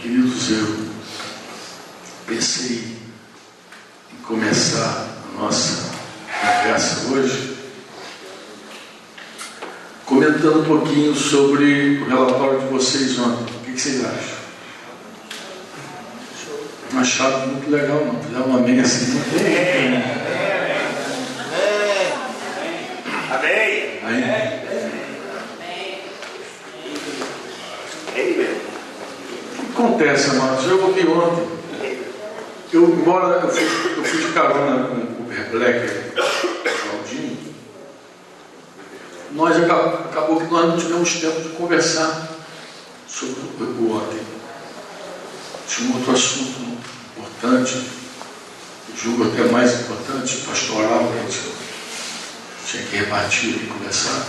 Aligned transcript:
Queridos, 0.00 0.50
eu 0.50 0.88
pensei 2.26 2.96
em 4.12 4.22
começar 4.22 5.08
a 5.34 5.40
nossa 5.40 5.90
conversa 6.40 7.08
hoje 7.12 7.58
comentando 10.08 10.60
um 10.60 10.64
pouquinho 10.64 11.14
sobre 11.14 11.98
o 11.98 12.08
relatório 12.08 12.60
de 12.60 12.66
vocês 12.66 13.18
ontem. 13.18 13.54
O 13.54 13.60
que 13.60 13.78
vocês 13.78 14.04
acham? 14.04 14.38
Não 16.92 17.00
acharam 17.00 17.46
muito 17.48 17.70
legal, 17.70 18.06
não. 18.06 18.20
Fizeram 18.22 18.46
uma 18.46 18.60
meia 18.60 18.82
assim. 18.82 19.20
Amém. 23.30 24.00
Aí, 24.04 24.22
o 29.58 29.62
que 29.74 29.82
acontece, 29.98 30.30
amados? 30.30 30.64
Eu 30.66 30.84
ouvi 30.84 31.06
ontem. 31.08 31.58
Eu, 32.72 32.84
embora 32.84 33.40
eu 33.40 33.48
fui, 33.48 33.64
eu 33.96 34.04
fui 34.04 34.20
de 34.20 34.32
carona 34.32 34.86
com 34.86 34.94
o 34.94 35.26
Black 35.50 36.12
Claudinho, 36.12 37.54
nós 39.32 39.56
acabou 39.56 40.38
que 40.38 40.52
nós 40.52 40.68
não 40.68 40.76
tivemos 40.76 41.14
tempo 41.14 41.40
de 41.40 41.48
conversar 41.50 42.28
sobre 43.08 43.40
o 43.60 43.92
ontem. 43.92 44.20
Tinha 45.66 45.90
um 45.90 45.96
outro 45.96 46.12
assunto 46.12 46.78
importante, 47.16 47.82
julgo 48.96 49.24
até 49.24 49.50
mais 49.50 49.80
importante, 49.80 50.36
pastoral, 50.46 51.10
que 51.12 51.18
a 51.18 51.22
gente 51.22 51.40
tinha 52.66 52.82
que 52.84 52.96
repartir 52.98 53.50
e 53.50 53.66
conversar. 53.66 54.26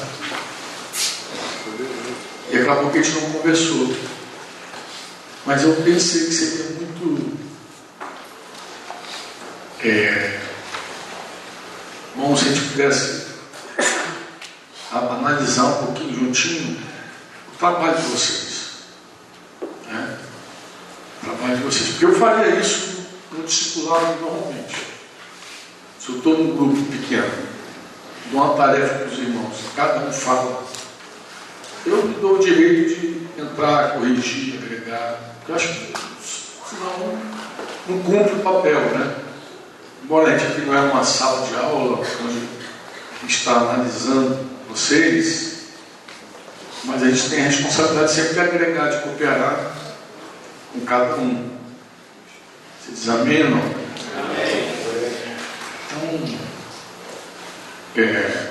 E 2.51 2.57
acabou 2.57 2.89
que 2.89 2.99
a 2.99 3.01
gente 3.01 3.19
não 3.19 3.31
conversou. 3.33 4.18
Mas 5.49 5.63
eu 5.63 5.73
pensei 5.77 6.27
que 6.27 6.31
seria 6.31 6.65
muito 6.75 7.39
é, 9.83 10.39
bom 12.15 12.37
se 12.37 12.45
a 12.45 12.51
gente 12.51 12.69
pudesse 12.69 13.25
analisar 14.91 15.63
um 15.63 15.85
pouquinho 15.87 16.19
juntinho 16.19 16.79
o 17.51 17.57
trabalho 17.57 17.97
de 17.97 18.03
vocês. 18.09 18.69
Né? 19.87 20.19
O 21.17 21.25
trabalho 21.25 21.57
de 21.57 21.63
vocês. 21.63 21.89
Porque 21.89 22.05
eu 22.05 22.19
faria 22.19 22.55
isso 22.55 23.07
no 23.31 23.43
discipulado 23.43 24.21
normalmente. 24.21 24.75
Se 25.99 26.09
eu 26.09 26.17
estou 26.17 26.37
num 26.37 26.55
grupo 26.55 26.91
pequeno, 26.91 27.33
dou 28.31 28.43
uma 28.43 28.53
tarefa 28.53 28.99
para 28.99 29.07
os 29.07 29.17
irmãos, 29.17 29.57
cada 29.75 30.07
um 30.07 30.13
fala. 30.13 30.68
Eu 31.89 32.05
me 32.05 32.13
dou 32.15 32.35
o 32.35 32.39
direito 32.39 32.99
de 32.99 33.41
entrar, 33.41 33.93
corrigir, 33.93 34.59
agregar. 34.61 35.19
Porque 35.39 35.51
eu 35.51 35.55
acho 35.55 35.69
que 35.69 35.93
senão 36.69 37.17
não 37.87 38.03
cumpre 38.03 38.33
o 38.33 38.43
papel, 38.43 38.79
né? 38.79 39.15
Embora 40.03 40.27
a 40.27 40.37
gente 40.37 40.51
aqui 40.51 40.61
não 40.61 40.75
é 40.75 40.81
uma 40.81 41.03
sala 41.03 41.47
de 41.47 41.55
aula 41.55 42.05
onde 42.23 42.47
está 43.27 43.53
analisando 43.53 44.37
vocês, 44.69 45.63
mas 46.83 47.01
a 47.01 47.09
gente 47.09 47.29
tem 47.29 47.41
a 47.41 47.47
responsabilidade 47.47 48.11
sempre 48.11 48.33
de 48.33 48.39
agregar, 48.39 48.89
de 48.89 49.01
cooperar 49.01 49.75
com 50.71 50.81
cada 50.81 51.15
um. 51.15 51.49
Vocês 52.79 53.01
examinam? 53.01 53.59
Então, 55.91 56.37
é, 57.97 58.48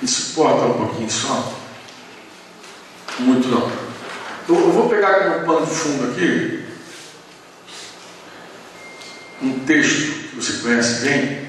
me 0.00 0.08
suporta 0.08 0.66
um 0.66 0.86
pouquinho 0.86 1.10
só? 1.10 1.54
Muito 3.18 3.48
não. 3.48 3.70
Eu, 4.48 4.60
eu 4.60 4.72
vou 4.72 4.88
pegar 4.88 5.42
como 5.42 5.46
pano 5.46 5.66
de 5.66 5.74
fundo 5.74 6.10
aqui 6.10 6.64
um 9.42 9.60
texto 9.60 10.30
que 10.30 10.36
você 10.36 10.54
conhece 10.62 11.04
bem, 11.04 11.48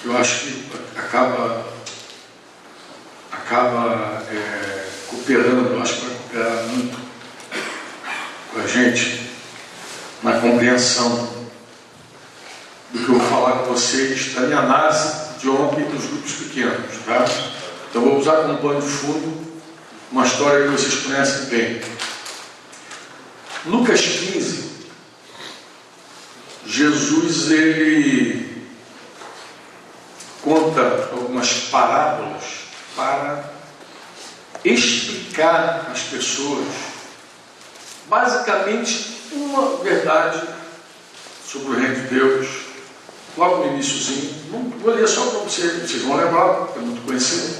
que 0.00 0.08
eu 0.08 0.16
acho 0.16 0.40
que 0.40 0.70
acaba, 0.96 1.66
acaba 3.32 4.22
é, 4.30 4.88
cooperando, 5.08 5.74
eu 5.74 5.82
acho 5.82 5.94
que 5.94 6.06
vai 6.06 6.16
cooperar 6.16 6.66
muito 6.68 6.98
com 8.52 8.60
a 8.60 8.66
gente 8.66 9.30
na 10.22 10.40
compreensão 10.40 11.28
do 12.90 12.98
que 13.04 13.08
eu 13.10 13.18
vou 13.18 13.28
falar 13.28 13.58
com 13.58 13.72
vocês 13.72 14.34
da 14.34 14.42
minha 14.42 14.58
análise 14.58 15.27
de 15.38 15.48
ontem 15.48 15.84
dos 15.84 16.04
grupos 16.06 16.32
pequenos. 16.32 16.96
Tá? 17.04 17.24
Então 17.90 18.02
vou 18.02 18.18
usar 18.18 18.42
como 18.42 18.58
pano 18.58 18.80
de 18.80 18.88
fundo 18.88 19.48
uma 20.10 20.26
história 20.26 20.64
que 20.64 20.72
vocês 20.72 21.02
conhecem 21.02 21.46
bem. 21.46 21.80
Lucas 23.66 24.00
15, 24.00 24.68
Jesus 26.64 27.50
ele 27.50 28.66
conta 30.42 31.10
algumas 31.12 31.52
parábolas 31.70 32.44
para 32.96 33.44
explicar 34.64 35.88
às 35.92 36.00
pessoas 36.04 36.66
basicamente 38.08 39.18
uma 39.32 39.76
verdade 39.82 40.42
sobre 41.46 41.68
o 41.68 41.78
reino 41.78 41.94
de 41.94 42.14
Deus. 42.14 42.48
Logo 43.38 43.64
no 43.64 43.72
iníciozinho, 43.72 44.34
vou 44.82 44.92
ler 44.92 45.06
só 45.06 45.24
para 45.26 45.38
vocês, 45.38 45.80
vocês 45.80 46.02
vão 46.02 46.16
lembrar, 46.16 46.70
é 46.74 46.80
muito 46.80 47.06
conhecido. 47.06 47.56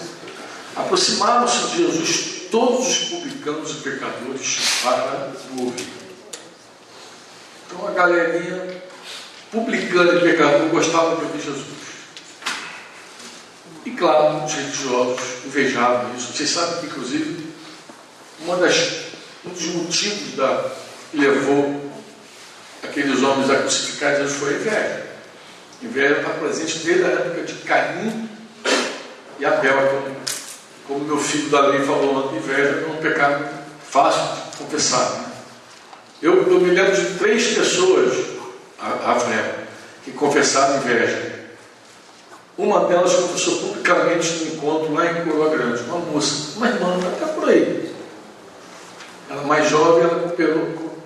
Aproximaram-se 0.74 1.68
de 1.68 1.76
Jesus 1.76 2.38
todos 2.50 2.88
os 2.88 2.98
publicanos 3.10 3.70
e 3.70 3.74
pecadores 3.74 4.58
para 4.82 5.32
o 5.56 5.66
ouvir. 5.66 5.86
Então 7.64 7.86
a 7.86 7.92
galerinha 7.92 8.82
publicano 9.52 10.18
e 10.18 10.20
pecador 10.20 10.68
gostava 10.68 11.14
de 11.14 11.22
ouvir 11.22 11.42
Jesus. 11.42 11.66
E 13.86 13.90
claro, 13.92 14.44
os 14.44 14.52
religiosos 14.52 15.20
invejavam 15.46 16.16
isso. 16.16 16.32
Vocês 16.32 16.50
sabem 16.50 16.80
que, 16.80 16.86
inclusive, 16.86 17.46
uma 18.40 18.56
das, 18.56 18.76
um 19.46 19.50
dos 19.50 19.66
motivos 19.66 20.34
da, 20.34 20.72
que 21.12 21.18
levou 21.18 21.88
aqueles 22.82 23.22
homens 23.22 23.48
a 23.48 23.58
crucificar 23.58 24.16
Jesus 24.16 24.38
foi 24.38 24.54
a 24.54 24.56
inveja. 24.58 25.07
Inveja 25.80 26.18
está 26.18 26.30
presente 26.30 26.78
desde 26.78 27.04
a 27.04 27.08
época 27.08 27.42
de 27.42 27.54
Caim 27.62 28.28
e 29.38 29.46
Abel, 29.46 29.76
como, 29.76 30.16
como 30.88 31.04
meu 31.04 31.18
filho 31.18 31.48
da 31.50 31.60
lei 31.68 31.80
falou 31.82 32.34
inveja 32.36 32.84
é 32.84 32.90
um 32.90 32.96
pecado 32.96 33.44
fácil 33.88 34.22
de 34.50 34.56
confessar. 34.58 35.08
Né? 35.10 35.24
Eu, 36.20 36.50
eu 36.50 36.60
me 36.60 36.70
lembro 36.70 36.96
de 36.96 37.18
três 37.18 37.54
pessoas 37.54 38.38
Rafael, 38.78 39.54
que 40.04 40.10
confessaram 40.12 40.78
inveja. 40.78 41.38
Uma 42.56 42.86
delas 42.86 43.14
confessou 43.14 43.58
publicamente 43.58 44.32
no 44.32 44.54
encontro 44.54 44.92
lá 44.92 45.12
em 45.12 45.24
Coroa 45.24 45.50
Grande, 45.50 45.82
uma 45.84 45.98
moça, 45.98 46.56
uma 46.56 46.66
irmã, 46.66 46.98
até 47.06 47.32
por 47.32 47.48
aí. 47.48 47.94
Ela 49.30 49.42
mais 49.42 49.70
jovem, 49.70 50.02
ela 50.04 50.34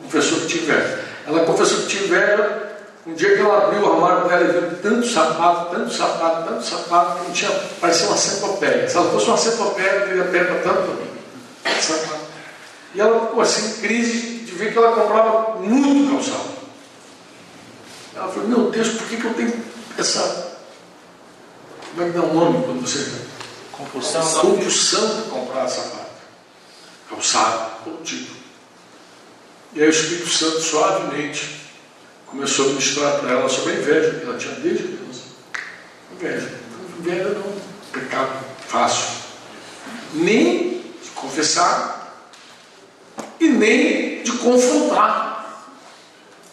confessou 0.02 0.40
que 0.40 0.46
tinha 0.46 0.62
inveja. 0.62 1.04
Ela 1.26 1.44
confessou 1.44 1.82
que 1.82 1.88
tinha 1.88 2.04
inveja 2.04 2.71
um 3.04 3.14
dia 3.14 3.34
que 3.34 3.40
ela 3.40 3.64
abriu 3.64 3.82
o 3.82 3.92
armário 3.92 4.28
dela 4.28 4.44
e 4.44 4.52
viu 4.52 4.78
tanto 4.80 5.08
sapato, 5.08 5.74
tanto 5.74 5.92
sapato, 5.92 6.48
tanto 6.48 6.64
sapato, 6.64 7.18
que 7.18 7.24
não 7.26 7.32
tinha, 7.32 7.50
parecia 7.80 8.06
uma 8.06 8.16
centopeia. 8.16 8.88
Se 8.88 8.96
ela 8.96 9.10
fosse 9.10 9.26
uma 9.26 9.36
centopeia, 9.38 10.06
teria 10.06 10.24
perna 10.24 10.60
tanto 10.60 10.82
também. 10.82 11.80
Sapato. 11.80 12.20
E 12.94 13.00
ela 13.00 13.26
ficou 13.26 13.40
assim, 13.40 13.80
crise 13.80 14.44
de 14.44 14.52
ver 14.52 14.72
que 14.72 14.78
ela 14.78 14.92
comprava 14.92 15.58
muito 15.58 16.12
calçado. 16.12 16.52
Ela 18.14 18.28
falou, 18.28 18.48
meu 18.48 18.70
Deus, 18.70 18.88
por 18.90 19.08
que, 19.08 19.16
que 19.16 19.24
eu 19.24 19.34
tenho 19.34 19.64
essa. 19.98 20.52
Como 21.90 22.06
é 22.06 22.10
que 22.10 22.18
dá 22.18 22.24
um 22.24 22.34
nome 22.34 22.64
quando 22.64 22.86
você. 22.86 23.10
Compulsão. 23.72 24.22
Compulsão 24.40 25.16
de 25.16 25.22
comprar 25.30 25.66
sapato. 25.66 26.12
Calçado, 27.10 27.70
todo 27.84 28.04
tipo. 28.04 28.32
E 29.72 29.80
aí 29.80 29.88
o 29.88 29.90
Espírito 29.90 30.28
Santo 30.28 30.60
suavemente 30.60 31.61
começou 32.32 32.64
a 32.64 32.68
ministrar 32.68 33.20
para 33.20 33.30
ela 33.30 33.48
sobre 33.48 33.72
a 33.72 33.76
inveja 33.76 34.18
que 34.18 34.24
ela 34.24 34.38
tinha 34.38 34.54
desde 34.54 34.84
criança. 34.84 35.22
Inveja. 36.14 36.50
Inveja 36.98 37.28
não 37.28 37.42
é 37.42 37.44
um 37.44 37.60
pecado 37.92 38.44
fácil. 38.66 39.18
Nem 40.14 40.82
de 41.02 41.10
confessar 41.14 42.26
e 43.38 43.48
nem 43.48 44.22
de 44.22 44.32
confrontar. 44.32 45.68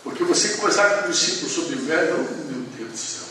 Porque 0.03 0.23
você 0.25 0.49
conversar 0.57 0.97
com 0.97 1.07
o 1.07 1.11
discípulo 1.11 1.49
sobre 1.49 1.75
inveja, 1.77 2.13
oh, 2.13 2.51
meu 2.51 2.65
Deus 2.77 2.91
do 2.91 2.97
céu, 2.97 3.23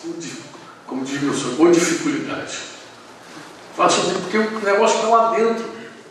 como 0.87 1.05
diz 1.05 1.21
meu 1.21 1.35
senhor, 1.35 1.61
ou 1.61 1.71
dificuldade. 1.71 2.59
Fala 3.77 3.91
sobre 3.91 4.19
porque 4.21 4.39
o 4.39 4.61
negócio 4.61 4.97
está 4.97 5.09
lá 5.09 5.37
dentro. 5.37 5.65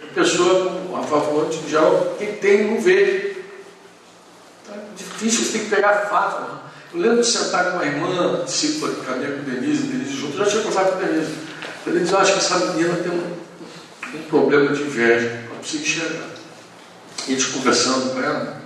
A 0.03 0.13
pessoa, 0.13 0.99
a 0.99 1.03
favor 1.03 1.49
de 1.49 1.67
geral, 1.69 2.15
quem 2.19 2.35
tem 2.35 2.71
não 2.71 2.81
vê. 2.81 3.26
Difícil, 4.95 5.45
você 5.45 5.51
tem 5.53 5.61
que 5.61 5.75
pegar 5.75 6.07
fato. 6.09 6.59
Eu 6.93 6.99
lembro 6.99 7.21
de 7.21 7.27
sentar 7.27 7.71
com 7.71 7.77
uma 7.77 7.85
irmã, 7.85 8.43
discípula 8.45 8.93
que 8.93 9.05
caminha 9.05 9.31
com 9.31 9.43
Denise, 9.43 9.83
Denise 9.83 10.13
junto, 10.13 10.37
eu 10.37 10.45
já 10.45 10.51
tinha 10.51 10.63
conversado 10.63 10.91
com 10.93 11.05
Denise. 11.05 11.35
Denise, 11.85 12.11
eu 12.11 12.19
acho 12.19 12.33
que 12.33 12.39
essa 12.39 12.57
menina 12.57 12.95
tem 12.95 13.11
um, 13.11 14.17
um 14.17 14.23
problema 14.29 14.73
de 14.73 14.81
inveja. 14.81 15.43
conseguia 15.57 15.87
enxergar. 15.87 16.29
E 17.27 17.33
eles 17.33 17.45
conversando 17.45 18.13
com 18.13 18.21
ela, 18.21 18.61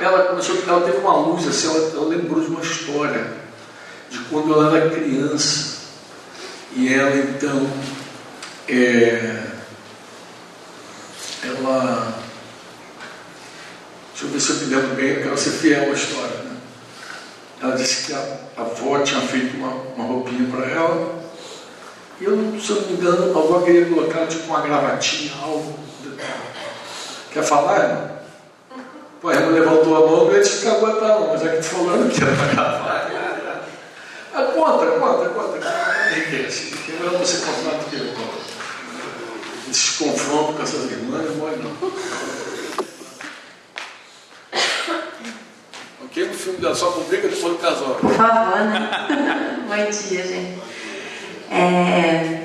ela 0.00 0.24
começou, 0.24 0.56
ela 0.66 0.80
teve 0.82 0.98
uma 0.98 1.16
luz 1.16 1.46
assim, 1.46 1.68
ela, 1.68 1.90
ela 1.94 2.08
lembrou 2.08 2.40
de 2.40 2.48
uma 2.48 2.60
história 2.60 3.32
de 4.10 4.18
quando 4.30 4.52
ela 4.52 4.76
era 4.76 4.90
criança. 4.90 5.74
E 6.76 6.92
ela 6.92 7.14
então 7.16 7.70
é, 8.68 9.44
ela 11.42 12.03
eu 14.34 14.40
ver 14.40 14.40
se 14.40 14.50
eu 14.50 14.56
me 14.56 14.74
lembro 14.74 14.94
bem, 14.96 15.08
eu 15.10 15.22
quero 15.22 15.38
ser 15.38 15.50
fiel 15.50 15.90
à 15.90 15.94
história. 15.94 16.36
Né? 16.38 16.56
Ela 17.62 17.76
disse 17.76 18.06
que 18.06 18.12
a, 18.12 18.38
a 18.56 18.62
avó 18.62 18.98
tinha 19.00 19.20
feito 19.20 19.56
uma, 19.56 19.70
uma 19.96 20.06
roupinha 20.06 20.48
para 20.50 20.66
ela, 20.68 21.14
e 22.20 22.24
eu, 22.24 22.60
se 22.60 22.70
eu 22.70 22.80
não 22.80 22.88
me 22.88 22.92
engano, 22.94 23.38
a 23.38 23.42
avó 23.42 23.60
queria 23.60 23.86
colocar 23.86 24.26
tipo 24.26 24.46
uma 24.46 24.60
gravatinha, 24.60 25.32
algo. 25.42 25.78
Quer 27.32 27.42
falar, 27.42 27.80
irmão? 27.80 28.10
Pô, 29.20 29.28
a 29.28 29.34
irmã 29.34 29.48
levantou 29.48 29.96
a 29.96 30.06
mão 30.06 30.36
e 30.36 30.40
disse 30.40 30.60
que 30.60 30.68
aguentar 30.68 31.08
não, 31.08 31.28
mas 31.28 31.44
é 31.44 31.48
que 31.48 31.56
tu 31.56 31.64
falando 31.64 32.12
que 32.12 32.22
era 32.22 32.36
para 32.36 32.46
gravar. 32.46 33.10
Ah, 34.34 34.42
conta, 34.52 34.86
conta, 34.86 35.28
conta. 35.30 36.10
Enriquece. 36.10 36.76
Que 36.76 36.92
é 36.92 36.96
melhor 36.96 37.18
você 37.18 37.38
contar 37.38 37.78
do 37.78 37.84
que 37.90 37.96
eu 37.96 38.06
conto. 38.14 38.44
Esse 39.70 40.04
confronto 40.04 40.52
com 40.52 40.62
essas 40.62 40.90
irmãs 40.90 41.36
não 41.36 41.48
é 41.48 41.56
não. 41.56 42.53
Ok? 46.14 46.28
No 46.28 46.34
filme 46.34 46.58
dela 46.60 46.74
só 46.76 46.92
com 46.92 47.02
briga 47.02 47.26
depois 47.26 47.54
do 47.54 47.58
casal. 47.58 47.96
Por 48.00 48.12
favor, 48.12 48.60
né? 48.60 49.58
Bom 49.66 49.74
dia, 49.74 50.24
gente. 50.24 50.62
É, 51.50 52.40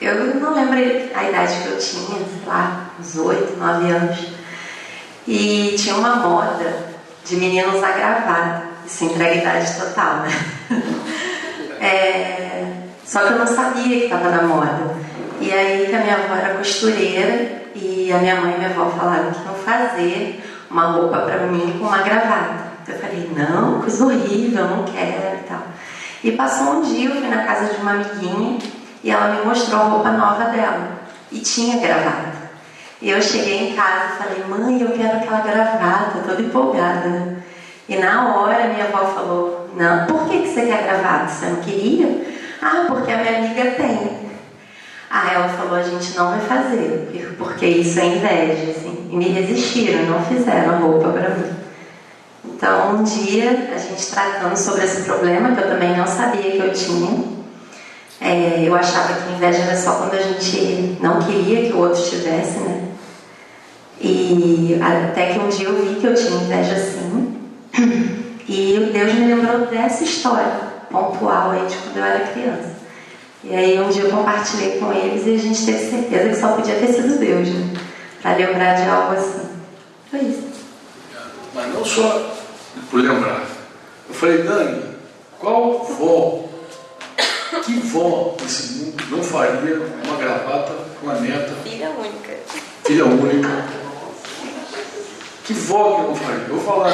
eu 0.00 0.36
não 0.36 0.54
lembro 0.54 0.78
a 1.14 1.28
idade 1.28 1.62
que 1.62 1.66
eu 1.66 1.78
tinha, 1.78 2.16
sei 2.16 2.46
lá, 2.46 2.90
uns 3.00 3.16
8, 3.16 3.56
9 3.56 3.90
anos. 3.90 4.18
E 5.26 5.74
tinha 5.76 5.96
uma 5.96 6.14
moda 6.14 6.72
de 7.24 7.34
meninos 7.34 7.74
usar 7.74 7.98
gravata. 7.98 8.68
Isso 8.86 9.06
entrega 9.06 9.34
idade 9.34 9.80
total, 9.80 10.18
né? 10.18 10.30
É, 11.80 12.72
só 13.04 13.20
que 13.20 13.34
eu 13.34 13.38
não 13.38 13.46
sabia 13.46 14.00
que 14.00 14.04
estava 14.06 14.30
na 14.30 14.42
moda. 14.42 14.96
E 15.40 15.52
aí 15.52 15.86
que 15.86 15.94
a 15.94 16.00
minha 16.00 16.16
avó 16.16 16.34
era 16.34 16.54
costureira 16.54 17.62
e 17.72 18.12
a 18.12 18.18
minha 18.18 18.40
mãe 18.40 18.54
e 18.54 18.58
minha 18.58 18.70
avó 18.70 18.90
falaram 18.90 19.30
que 19.30 19.44
iam 19.44 19.54
fazer 19.54 20.44
uma 20.68 20.86
roupa 20.86 21.18
para 21.18 21.46
mim 21.46 21.78
com 21.78 21.86
uma 21.86 22.02
gravata. 22.02 22.67
Eu 22.88 22.98
falei, 22.98 23.30
não, 23.36 23.80
coisa 23.80 24.04
horrível, 24.04 24.66
não 24.66 24.84
quero 24.84 25.36
e 25.36 25.42
tal. 25.48 25.62
E 26.24 26.32
passou 26.32 26.74
um 26.74 26.82
dia, 26.82 27.10
eu 27.10 27.16
fui 27.16 27.28
na 27.28 27.44
casa 27.44 27.72
de 27.72 27.80
uma 27.80 27.92
amiguinha 27.92 28.58
e 29.04 29.10
ela 29.10 29.34
me 29.34 29.44
mostrou 29.44 29.80
a 29.80 29.84
roupa 29.84 30.10
nova 30.10 30.44
dela. 30.44 30.98
E 31.30 31.40
tinha 31.40 31.78
gravata. 31.78 32.38
E 33.00 33.10
eu 33.10 33.22
cheguei 33.22 33.70
em 33.70 33.76
casa 33.76 34.14
e 34.14 34.16
falei, 34.16 34.44
mãe, 34.48 34.82
eu 34.82 34.90
quero 34.92 35.18
aquela 35.18 35.40
gravata, 35.40 36.18
toda 36.26 36.42
empolgada. 36.42 37.36
E 37.88 37.96
na 37.96 38.34
hora 38.34 38.68
minha 38.68 38.84
avó 38.84 39.06
falou, 39.14 39.70
não, 39.76 40.06
por 40.06 40.28
que, 40.28 40.42
que 40.42 40.48
você 40.48 40.66
quer 40.66 40.82
gravata? 40.82 41.28
Você 41.28 41.46
não 41.46 41.56
queria? 41.56 42.26
Ah, 42.60 42.86
porque 42.88 43.12
a 43.12 43.18
minha 43.18 43.38
amiga 43.38 43.70
tem. 43.72 44.28
Aí 45.10 45.34
ela 45.34 45.48
falou, 45.48 45.76
a 45.76 45.82
gente 45.82 46.16
não 46.16 46.30
vai 46.30 46.40
fazer, 46.40 47.34
porque 47.38 47.66
isso 47.66 47.98
é 47.98 48.06
inveja, 48.06 48.72
assim. 48.72 49.08
E 49.10 49.16
me 49.16 49.28
resistiram, 49.28 50.04
não 50.04 50.22
fizeram 50.24 50.74
a 50.74 50.76
roupa 50.78 51.08
para 51.10 51.30
mim. 51.30 51.50
Então, 52.44 52.96
um 52.96 53.02
dia, 53.02 53.70
a 53.74 53.78
gente 53.78 54.06
tratando 54.06 54.56
sobre 54.56 54.84
esse 54.84 55.02
problema, 55.02 55.54
que 55.54 55.62
eu 55.62 55.68
também 55.68 55.96
não 55.96 56.06
sabia 56.06 56.50
que 56.50 56.58
eu 56.58 56.72
tinha, 56.72 57.24
é, 58.20 58.64
eu 58.64 58.74
achava 58.74 59.14
que 59.14 59.32
inveja 59.32 59.62
era 59.62 59.76
só 59.76 59.92
quando 59.92 60.14
a 60.14 60.22
gente 60.22 60.96
não 61.00 61.20
queria 61.20 61.66
que 61.68 61.72
o 61.72 61.78
outro 61.78 62.02
tivesse, 62.02 62.58
né? 62.58 62.88
E 64.00 64.78
até 64.80 65.32
que 65.32 65.38
um 65.38 65.48
dia 65.48 65.68
eu 65.68 65.84
vi 65.84 66.00
que 66.00 66.06
eu 66.06 66.14
tinha 66.14 66.42
inveja 66.42 66.76
sim, 66.76 67.36
e 68.48 68.90
Deus 68.92 69.12
me 69.14 69.34
lembrou 69.34 69.66
dessa 69.66 70.04
história 70.04 70.50
pontual 70.90 71.50
aí 71.50 71.66
de 71.66 71.76
quando 71.76 71.96
eu 71.98 72.04
era 72.04 72.26
criança. 72.26 72.78
E 73.44 73.54
aí 73.54 73.80
um 73.80 73.88
dia 73.88 74.02
eu 74.02 74.10
compartilhei 74.10 74.78
com 74.78 74.92
eles 74.92 75.26
e 75.26 75.34
a 75.34 75.38
gente 75.38 75.64
teve 75.64 75.90
certeza 75.90 76.28
que 76.28 76.36
só 76.36 76.52
podia 76.54 76.74
ter 76.74 76.88
sido 76.88 77.18
Deus, 77.18 77.48
né? 77.48 77.74
Para 78.20 78.36
lembrar 78.36 78.74
de 78.74 78.88
algo 78.88 79.12
assim. 79.12 79.48
Foi 80.10 80.20
isso. 80.20 80.47
Mas 81.58 81.74
não 81.74 81.84
só 81.84 82.36
por 82.88 83.00
lembrar. 83.00 83.44
Eu 84.08 84.14
falei, 84.14 84.44
Dani, 84.44 84.80
qual 85.40 85.84
vó, 85.84 86.48
que 87.64 87.72
vó 87.80 88.36
nesse 88.40 88.74
mundo 88.74 89.04
não 89.10 89.24
faria 89.24 89.76
uma 90.04 90.16
gravata 90.18 90.72
com 91.00 91.10
a 91.10 91.14
neta? 91.14 91.52
Filha 91.64 91.90
única. 91.90 92.36
Filha 92.86 93.04
única. 93.06 93.64
Que 95.44 95.52
vó 95.52 95.96
que 95.96 96.02
não 96.02 96.14
faria? 96.14 96.44
Eu 96.48 96.54
vou 96.54 96.64
falar 96.64 96.92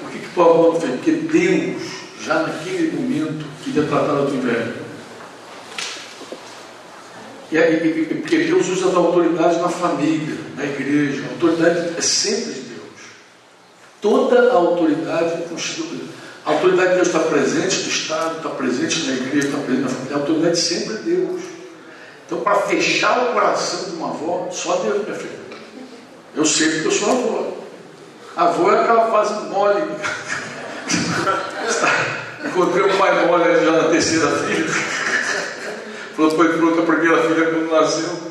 por 0.00 0.10
que, 0.10 0.18
que 0.20 0.28
tua 0.30 0.44
avó 0.46 0.72
não 0.72 0.80
fez? 0.80 0.92
Porque 0.92 1.12
Deus, 1.12 1.82
já 2.22 2.44
naquele 2.44 2.92
momento, 2.92 3.44
queria 3.62 3.82
tratar 3.82 4.14
da 4.14 4.24
tua 4.24 4.34
inveja. 4.34 4.74
E, 7.52 7.56
e, 7.56 8.08
e, 8.10 8.14
porque 8.14 8.38
Deus 8.38 8.68
usa 8.68 8.88
a 8.88 8.96
autoridade 8.96 9.60
na 9.60 9.68
família, 9.68 10.34
na 10.56 10.64
igreja. 10.64 11.24
A 11.26 11.32
autoridade 11.32 11.98
é 11.98 12.00
sempre. 12.00 12.67
Toda 14.00 14.50
a 14.50 14.54
autoridade 14.54 15.42
constituída. 15.48 16.04
A 16.46 16.52
autoridade 16.52 16.90
de 16.90 16.94
Deus 16.96 17.08
está 17.08 17.18
presente 17.20 17.82
no 17.82 17.88
Estado, 17.88 18.36
está 18.36 18.48
presente 18.50 19.06
na 19.06 19.12
igreja, 19.14 19.48
está 19.48 19.58
presente 19.58 19.82
na 19.82 19.88
família. 19.88 20.16
A 20.16 20.18
autoridade 20.18 20.58
sempre 20.58 20.94
é 20.94 20.98
Deus. 20.98 21.42
Então, 22.26 22.40
para 22.40 22.54
fechar 22.62 23.18
o 23.24 23.32
coração 23.32 23.90
de 23.90 23.96
uma 23.96 24.08
avó, 24.10 24.48
só 24.50 24.76
Deus, 24.76 25.04
minha 25.04 25.18
filha. 25.18 25.38
Eu 26.36 26.44
sei 26.44 26.70
porque 26.70 26.88
eu 26.88 26.92
sou 26.92 27.10
avó. 27.10 27.52
Avó 28.36 28.72
é 28.72 28.80
aquela 28.80 29.10
fase 29.10 29.48
mole. 29.48 29.82
Encontrei 32.44 32.84
um 32.84 32.96
pai 32.96 33.26
mole 33.26 33.64
já 33.64 33.72
na 33.72 33.88
terceira 33.88 34.28
filha. 34.28 34.68
Falou, 36.14 36.30
foi 36.30 36.56
pronto 36.56 36.80
a 36.80 36.82
primeira 36.82 37.22
filha 37.22 37.46
quando 37.46 37.70
nasceu. 37.70 38.28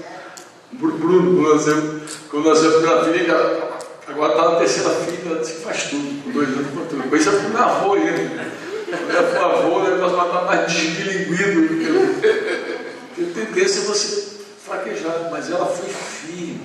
Bruno, 0.71 1.43
quando 1.43 1.55
nasceu, 1.55 2.01
quando 2.29 2.49
nasceu 2.49 2.69
a 2.69 2.73
primeira 2.73 3.03
filha, 3.03 3.66
agora 4.07 4.33
está 4.33 4.51
na 4.51 4.55
terceira 4.57 4.89
filha, 4.89 5.35
disse 5.35 5.53
que 5.53 5.61
faz 5.61 5.83
tudo, 5.83 6.23
com 6.23 6.31
dois 6.31 6.49
anos. 6.49 6.67
Isso 7.13 7.29
é 7.29 7.31
para 7.31 7.47
o 7.47 7.49
meu 7.49 7.63
avô 7.63 7.95
ele. 7.97 8.29
Quando 8.89 9.17
é 9.17 9.21
para 9.23 9.47
o 9.47 9.51
avô, 9.51 9.79
o 9.79 9.83
negócio 9.83 10.15
vai 10.15 10.27
estar 10.27 10.41
mais 10.43 10.71
desbilinguido 10.71 11.61
do 11.61 11.67
que 11.67 11.85
eu. 11.85 12.75
Tem 13.15 13.45
tendência 13.45 13.81
a 13.81 13.85
você 13.85 14.27
fraquejar, 14.65 15.29
mas 15.31 15.51
ela 15.51 15.65
foi 15.65 15.89
firme. 15.89 16.61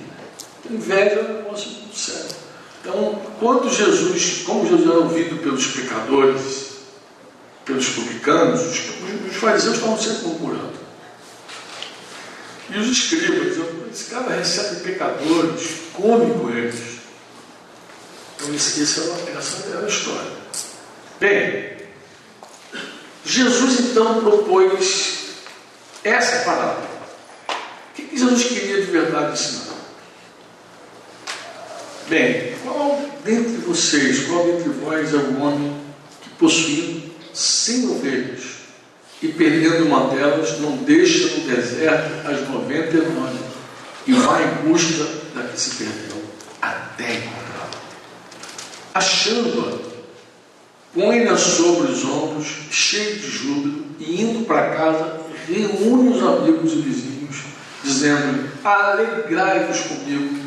Inveja 0.69 1.15
é 1.15 1.21
um 1.21 1.33
negócio. 1.33 1.69
Então, 2.81 3.21
quando 3.39 3.69
Jesus, 3.69 4.43
como 4.45 4.67
Jesus 4.67 4.89
era 4.89 4.99
ouvido 4.99 5.41
pelos 5.41 5.67
pecadores, 5.67 6.73
pelos 7.65 7.89
publicanos, 7.89 8.61
os, 8.61 9.29
os 9.29 9.35
fariseus 9.35 9.75
estavam 9.75 9.97
sempre 9.97 10.27
murmurando. 10.27 10.83
E 12.69 12.77
os 12.77 12.87
escribas, 12.87 13.57
esse 13.91 14.09
cara 14.09 14.35
recebe 14.35 14.81
pecadores, 14.81 15.69
come 15.93 16.33
com 16.33 16.49
eles. 16.49 16.92
Então, 18.43 18.55
essa 18.55 19.01
era, 19.01 19.39
essa 19.39 19.69
era 19.69 19.85
a 19.85 19.87
história. 19.87 20.31
Bem, 21.19 21.73
Jesus 23.25 23.79
então 23.79 24.19
propôs 24.21 25.23
essa 26.03 26.43
palavra. 26.43 26.83
O 27.47 27.93
que 27.93 28.17
Jesus 28.17 28.43
queria 28.43 28.81
de 28.81 28.91
verdade 28.91 29.33
ensinar? 29.33 29.73
Bem, 32.09 32.55
qual 32.63 32.99
dentre 33.23 33.57
vocês, 33.65 34.27
qual 34.27 34.45
dentre 34.45 34.69
vós 34.69 35.13
é 35.13 35.17
o 35.17 35.39
homem 35.41 35.81
que 36.21 36.29
possuindo 36.31 37.13
cem 37.33 37.89
ovelhas 37.89 38.41
e 39.21 39.29
perdendo 39.29 39.85
uma 39.85 40.09
delas, 40.09 40.59
não 40.59 40.77
deixa 40.77 41.37
no 41.37 41.47
deserto 41.47 42.27
as 42.27 42.49
99 42.49 43.37
e 44.05 44.11
vai 44.11 44.43
em 44.43 44.67
busca 44.69 45.05
da 45.33 45.47
que 45.47 45.57
se 45.57 45.75
perdeu 45.75 46.21
até 46.61 47.23
Achando-a, 48.93 49.77
põe-na 50.93 51.35
sobre 51.35 51.91
os 51.91 52.05
ombros, 52.05 52.47
cheio 52.69 53.15
de 53.15 53.27
júbilo, 53.27 53.85
e 53.99 54.21
indo 54.21 54.45
para 54.45 54.75
casa, 54.75 55.21
reúne 55.47 56.17
os 56.17 56.23
amigos 56.23 56.73
e 56.73 56.75
vizinhos, 56.77 57.37
dizendo: 57.83 58.49
Alegrai-vos 58.63 59.81
comigo 59.81 60.43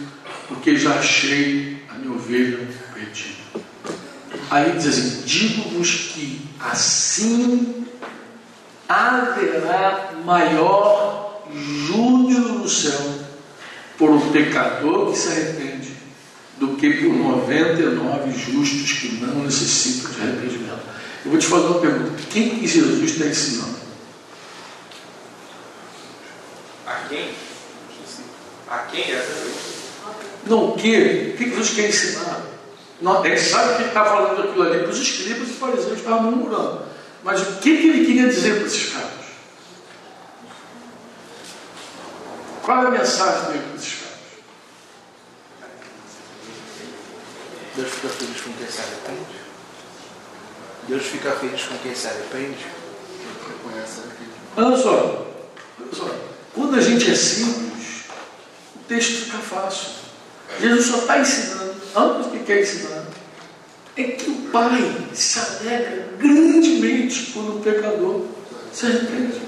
porque 0.49 0.77
já 0.77 0.95
achei 0.95 1.83
a 1.89 1.95
minha 1.95 2.15
ovelha 2.15 2.69
perdida. 2.95 3.65
Aí 4.51 4.73
diz 4.73 4.87
assim: 4.87 5.23
digo-vos 5.25 6.13
que 6.13 6.49
assim 6.61 7.87
haverá 8.89 10.15
maior 10.25 11.43
júbilo 11.53 12.61
no 12.61 12.69
céu 12.69 13.01
por 13.99 14.11
um 14.11 14.31
pecador 14.31 15.11
que 15.11 15.19
se 15.19 15.29
arrepende 15.29 15.76
do 16.59 16.77
que 16.77 16.91
por 16.91 17.15
99 17.15 18.33
justos 18.33 18.93
que 18.93 19.17
não 19.17 19.45
necessitam 19.45 20.13
de 20.13 20.21
arrependimento. 20.21 20.81
Eu 21.25 21.31
vou 21.31 21.41
te 21.41 21.47
fazer 21.47 21.67
uma 21.67 21.81
pergunta: 21.81 22.23
quem 22.31 22.59
que 22.59 22.67
Jesus 22.67 23.11
está 23.11 23.27
ensinando? 23.27 23.77
A 26.87 26.95
quem? 27.09 27.31
A 28.69 28.79
quem 28.79 29.03
é? 29.03 29.47
Não 30.47 30.71
o 30.71 30.77
que? 30.77 31.33
O 31.35 31.37
que 31.37 31.51
Jesus 31.51 31.71
quer 31.71 31.89
ensinar? 31.89 32.43
Não, 33.01 33.23
a 33.23 33.29
gente 33.29 33.41
sabe 33.41 33.75
que 33.75 33.83
ele 33.83 33.89
está 33.89 34.05
falando 34.05 34.43
aquilo 34.43 34.63
ali 34.63 34.79
para 34.79 34.89
os 34.89 34.99
escribas 34.99 35.49
e 35.49 35.53
fariseus 35.53 35.99
estavam 35.99 36.31
murmurando. 36.31 36.87
Mas 37.23 37.43
o 37.43 37.57
que, 37.57 37.77
que 37.77 37.89
ele 37.89 38.07
queria 38.07 38.29
dizer 38.29 38.57
para 38.57 38.67
esses 38.67 38.93
caras? 38.93 39.11
Qual 42.63 42.85
é 42.85 42.87
a 42.87 42.91
mensagem 42.91 43.53
dele 43.53 43.65
para 43.67 43.77
esses 43.77 43.95
caras? 43.95 44.07
Deus 47.77 47.91
fica 47.91 48.09
feliz 48.09 48.41
com 48.41 48.53
quem 48.55 48.67
se 48.67 48.79
arrepende? 48.81 49.37
Deus 50.89 51.03
fica 51.05 51.33
feliz 51.33 51.63
com 51.65 51.79
quem 51.79 51.95
se 51.95 52.07
arrepende? 52.07 52.67
Olha 54.57 54.77
só. 54.79 55.27
Quando 56.55 56.77
a 56.77 56.81
gente 56.81 57.11
é 57.11 57.15
simples, 57.15 58.05
o 58.75 58.79
texto 58.89 59.25
fica 59.27 59.39
fácil. 59.39 59.91
Jesus 60.59 60.87
só 60.87 60.99
está 60.99 61.19
ensinando. 61.19 61.77
Antes 61.95 62.31
que 62.31 62.39
quer 62.41 62.63
ensinar, 62.63 63.05
é 63.97 64.03
que 64.05 64.31
o 64.31 64.51
Pai 64.51 65.09
se 65.13 65.39
alegra 65.39 66.09
grandemente 66.19 67.33
quando 67.33 67.59
o 67.59 67.61
pecador 67.61 68.25
se 68.73 68.87
arrepende. 68.87 69.41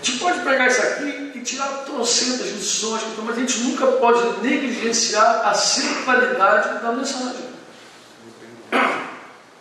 A 0.00 0.04
gente 0.04 0.18
pode 0.18 0.40
pegar 0.40 0.68
isso 0.68 0.80
aqui 0.80 1.32
e 1.34 1.40
tirar 1.40 1.66
trocentas 1.84 2.46
lições, 2.46 3.02
mas 3.24 3.36
a 3.36 3.40
gente 3.40 3.58
nunca 3.60 3.86
pode 3.86 4.40
negligenciar 4.40 5.42
a 5.44 5.52
centralidade 5.54 6.80
da 6.80 6.92
mensagem. 6.92 7.48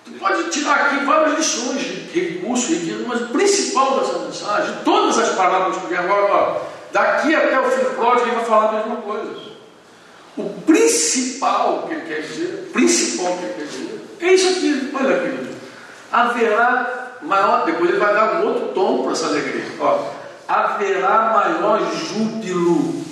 Tu 0.06 0.12
pode 0.20 0.50
tirar 0.52 0.76
aqui 0.76 1.06
várias 1.06 1.38
lições 1.38 1.82
de 1.82 2.20
recurso, 2.20 2.72
mas 3.08 3.22
o 3.22 3.28
principal 3.30 4.00
dessa 4.00 4.20
mensagem, 4.20 4.76
todas 4.86 5.18
as 5.18 5.30
palavras 5.36 5.78
que 5.78 5.96
agora, 5.96 6.34
ó, 6.34 6.62
daqui 6.92 7.34
até 7.36 7.60
o 7.60 7.72
fim 7.72 7.86
pródigo, 7.96 8.28
ele 8.28 8.36
vai 8.36 8.46
falar 8.46 8.70
a 8.70 8.72
mesma 8.74 8.98
coisa. 8.98 9.48
O 10.38 10.62
principal 10.68 11.88
que 11.88 11.96
ele 11.96 12.02
quer 12.02 12.22
dizer, 12.22 12.70
principal 12.72 13.38
que 13.38 13.44
ele 13.44 13.54
quer 13.56 13.66
dizer, 13.66 14.08
é 14.20 14.34
isso 14.34 14.50
aqui, 14.50 14.92
olha 14.94 15.16
aqui. 15.18 15.48
Haverá 16.12 17.18
maior, 17.24 17.66
depois 17.66 17.90
ele 17.90 18.00
vai 18.00 18.14
dar 18.14 18.36
um 18.36 18.48
outro 18.48 18.68
tom 18.74 19.04
para 19.04 19.14
essa 19.14 19.28
alegria. 19.28 19.66
Ó, 19.80 20.17
haverá 20.48 21.34
maior 21.34 21.82
júbilo 21.94 23.06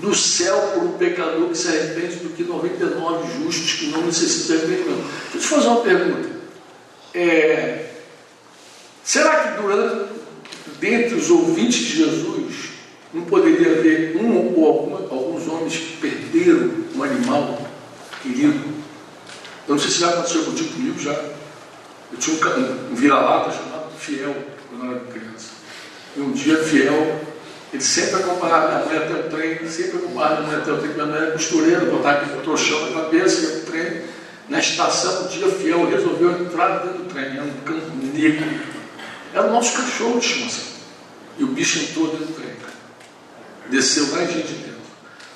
no 0.00 0.14
céu 0.14 0.56
por 0.74 0.84
um 0.84 0.92
pecador 0.92 1.48
que 1.48 1.58
se 1.58 1.68
arrepende 1.68 2.16
do 2.16 2.30
que 2.30 2.44
99 2.44 3.44
justos 3.44 3.72
que 3.74 3.86
não 3.86 4.02
necessitam 4.02 4.56
de 4.56 4.64
arrependimento. 4.64 5.10
Deixa 5.32 5.36
eu 5.36 5.40
te 5.40 5.46
fazer 5.46 5.66
uma 5.66 5.80
pergunta. 5.82 6.30
É, 7.12 7.86
será 9.02 9.36
que 9.40 9.62
durante, 9.62 10.12
dentre 10.78 11.14
os 11.16 11.30
ouvintes 11.30 11.78
de 11.78 11.96
Jesus, 11.98 12.70
não 13.12 13.22
poderia 13.22 13.78
haver 13.78 14.16
um 14.16 14.56
ou 14.56 14.66
alguma, 14.66 14.98
alguns 15.10 15.48
homens 15.48 15.76
que 15.76 15.96
perderam 15.96 16.70
um 16.94 17.02
animal 17.02 17.60
querido? 18.22 18.80
Eu 19.66 19.74
não 19.74 19.78
sei 19.78 19.90
se 19.90 20.00
já 20.00 20.10
aconteceu 20.10 20.44
contigo 20.44 20.72
comigo 20.72 20.98
já. 20.98 21.12
Eu 22.12 22.18
tinha 22.18 22.36
um, 22.36 22.92
um 22.92 22.94
vira-lata 22.94 23.52
chamado 23.52 23.90
Fiel 23.98 24.34
quando 24.68 24.84
eu 24.84 24.90
era 24.92 25.00
criança. 25.06 25.29
E 26.16 26.20
um 26.20 26.32
dia 26.32 26.62
Fiel 26.64 27.20
ele 27.72 27.82
sempre 27.82 28.16
acompanhava 28.16 28.68
minha 28.68 28.86
mãe 28.86 28.96
até 28.96 29.14
o 29.14 29.30
trem, 29.30 29.68
sempre 29.68 29.98
acompanhava 29.98 30.40
minha 30.40 30.46
mãe 30.48 30.56
até 30.56 30.72
o 30.72 30.78
trem, 30.78 30.92
minha 30.92 31.06
mãe 31.06 31.16
era 31.18 31.30
costureira, 31.30 31.84
botava 31.84 32.22
aqui 32.22 32.36
o 32.36 32.42
trouxão 32.42 32.90
na 32.90 33.02
cabeça, 33.02 33.40
ia 33.42 33.48
para 33.48 33.58
o 33.58 33.62
trem. 33.62 34.02
Na 34.48 34.58
estação, 34.58 35.24
um 35.24 35.28
dia 35.28 35.48
fiel, 35.48 35.88
resolveu 35.88 36.32
entrar 36.32 36.78
dentro 36.80 36.98
do 36.98 37.04
trem, 37.04 37.26
era 37.26 37.44
um 37.44 37.52
campo 37.64 37.92
negro. 38.12 38.60
Era 39.32 39.46
o 39.46 39.52
nosso 39.52 39.76
cachorro 39.76 40.18
de 40.18 40.26
estimação. 40.26 40.64
E 41.38 41.44
o 41.44 41.46
bicho 41.46 41.78
entrou 41.78 42.08
dentro 42.08 42.26
do 42.26 42.32
trem. 42.32 42.50
Desceu 43.70 44.10
lá 44.10 44.24
em 44.24 44.26
gente 44.26 44.52
dentro. 44.52 44.80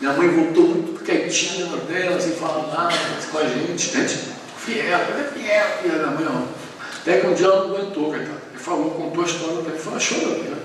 Minha 0.01 0.13
mãe 0.15 0.29
voltou 0.29 0.67
muito 0.67 1.05
quietinha 1.05 1.67
na 1.67 1.77
dela, 1.77 2.21
sem 2.21 2.33
falar 2.33 2.67
nada 2.67 2.97
com 3.31 3.39
a 3.39 3.45
gente. 3.45 3.93
Gente, 3.93 4.19
fiel, 4.59 4.99
é 4.99 5.31
fiel, 5.33 5.67
fiel. 5.81 5.99
Minha 5.99 6.11
mãe, 6.11 6.27
ó. 6.29 6.65
Até 7.01 7.21
que 7.21 7.27
um 7.29 7.35
dia 7.35 7.47
ela 7.47 7.69
não 7.69 7.77
aguentou, 7.77 8.11
coitado. 8.11 8.41
Ele 8.51 8.61
falou, 8.61 8.91
contou 8.91 9.23
a 9.23 9.27
história, 9.27 9.55
ele 9.55 9.79
falou, 9.79 10.01
chora, 10.01 10.64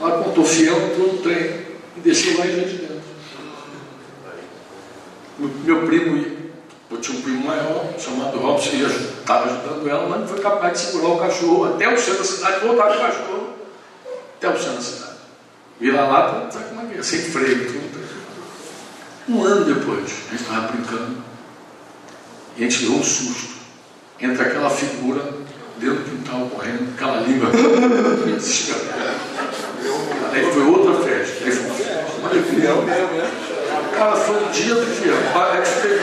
ela 0.00 0.22
contou 0.22 0.44
fiel, 0.44 0.76
entrou 0.88 1.12
no 1.14 1.18
trem 1.22 1.66
e 1.96 2.00
desceu 2.00 2.38
lá 2.38 2.46
em 2.46 2.54
gente 2.54 2.76
dentro. 2.76 3.02
Meu 5.38 5.86
primo, 5.86 6.24
eu 6.90 7.00
tinha 7.00 7.18
um 7.18 7.22
primo 7.22 7.44
maior, 7.46 7.92
chamado 7.98 8.38
Robson, 8.38 8.70
que 8.70 8.82
estava 8.82 9.46
ajudando 9.46 9.88
ela, 9.88 10.08
mas 10.08 10.20
não 10.20 10.28
foi 10.28 10.40
capaz 10.40 10.72
de 10.72 10.78
segurar 10.86 11.08
o 11.08 11.18
cachorro 11.18 11.74
até 11.74 11.92
o 11.92 11.98
centro 11.98 12.18
da 12.18 12.24
cidade, 12.24 12.66
voltar 12.66 12.88
com 12.88 12.94
o 12.94 13.00
cachorro 13.00 13.48
até 14.36 14.48
o 14.48 14.58
centro 14.58 14.74
da 14.74 14.80
cidade. 14.80 15.14
Vira 15.80 16.04
lá, 16.04 16.48
tá 16.52 16.60
como 16.60 16.82
é 16.82 16.92
que 16.92 16.98
é? 17.00 17.02
Sem 17.02 17.20
freio, 17.20 17.66
tudo. 17.66 18.04
Um 19.28 19.42
ano 19.42 19.64
depois, 19.64 20.04
a 20.28 20.30
gente 20.30 20.42
estava 20.42 20.68
brincando 20.68 21.16
e 22.56 22.64
a 22.64 22.68
gente 22.68 22.84
deu 22.84 22.92
um 22.92 23.02
susto. 23.02 23.54
Entra 24.20 24.46
aquela 24.46 24.70
figura 24.70 25.34
dentro 25.78 25.96
do 25.96 26.10
quintal 26.10 26.48
correndo, 26.50 26.94
aquela 26.94 27.20
língua. 27.22 27.50
Aí 30.32 30.52
foi 30.52 30.62
outra 30.64 30.94
festa. 31.04 31.44
Aí 31.44 31.50
foi 31.50 31.64
uma 31.66 31.74
festa. 31.74 32.04
Que 32.50 32.56
legal. 32.56 32.84
Cara, 33.96 34.16
foi 34.16 34.36
um 34.36 34.50
dia 34.50 34.74
do 34.74 34.86
fiel. 34.86 35.14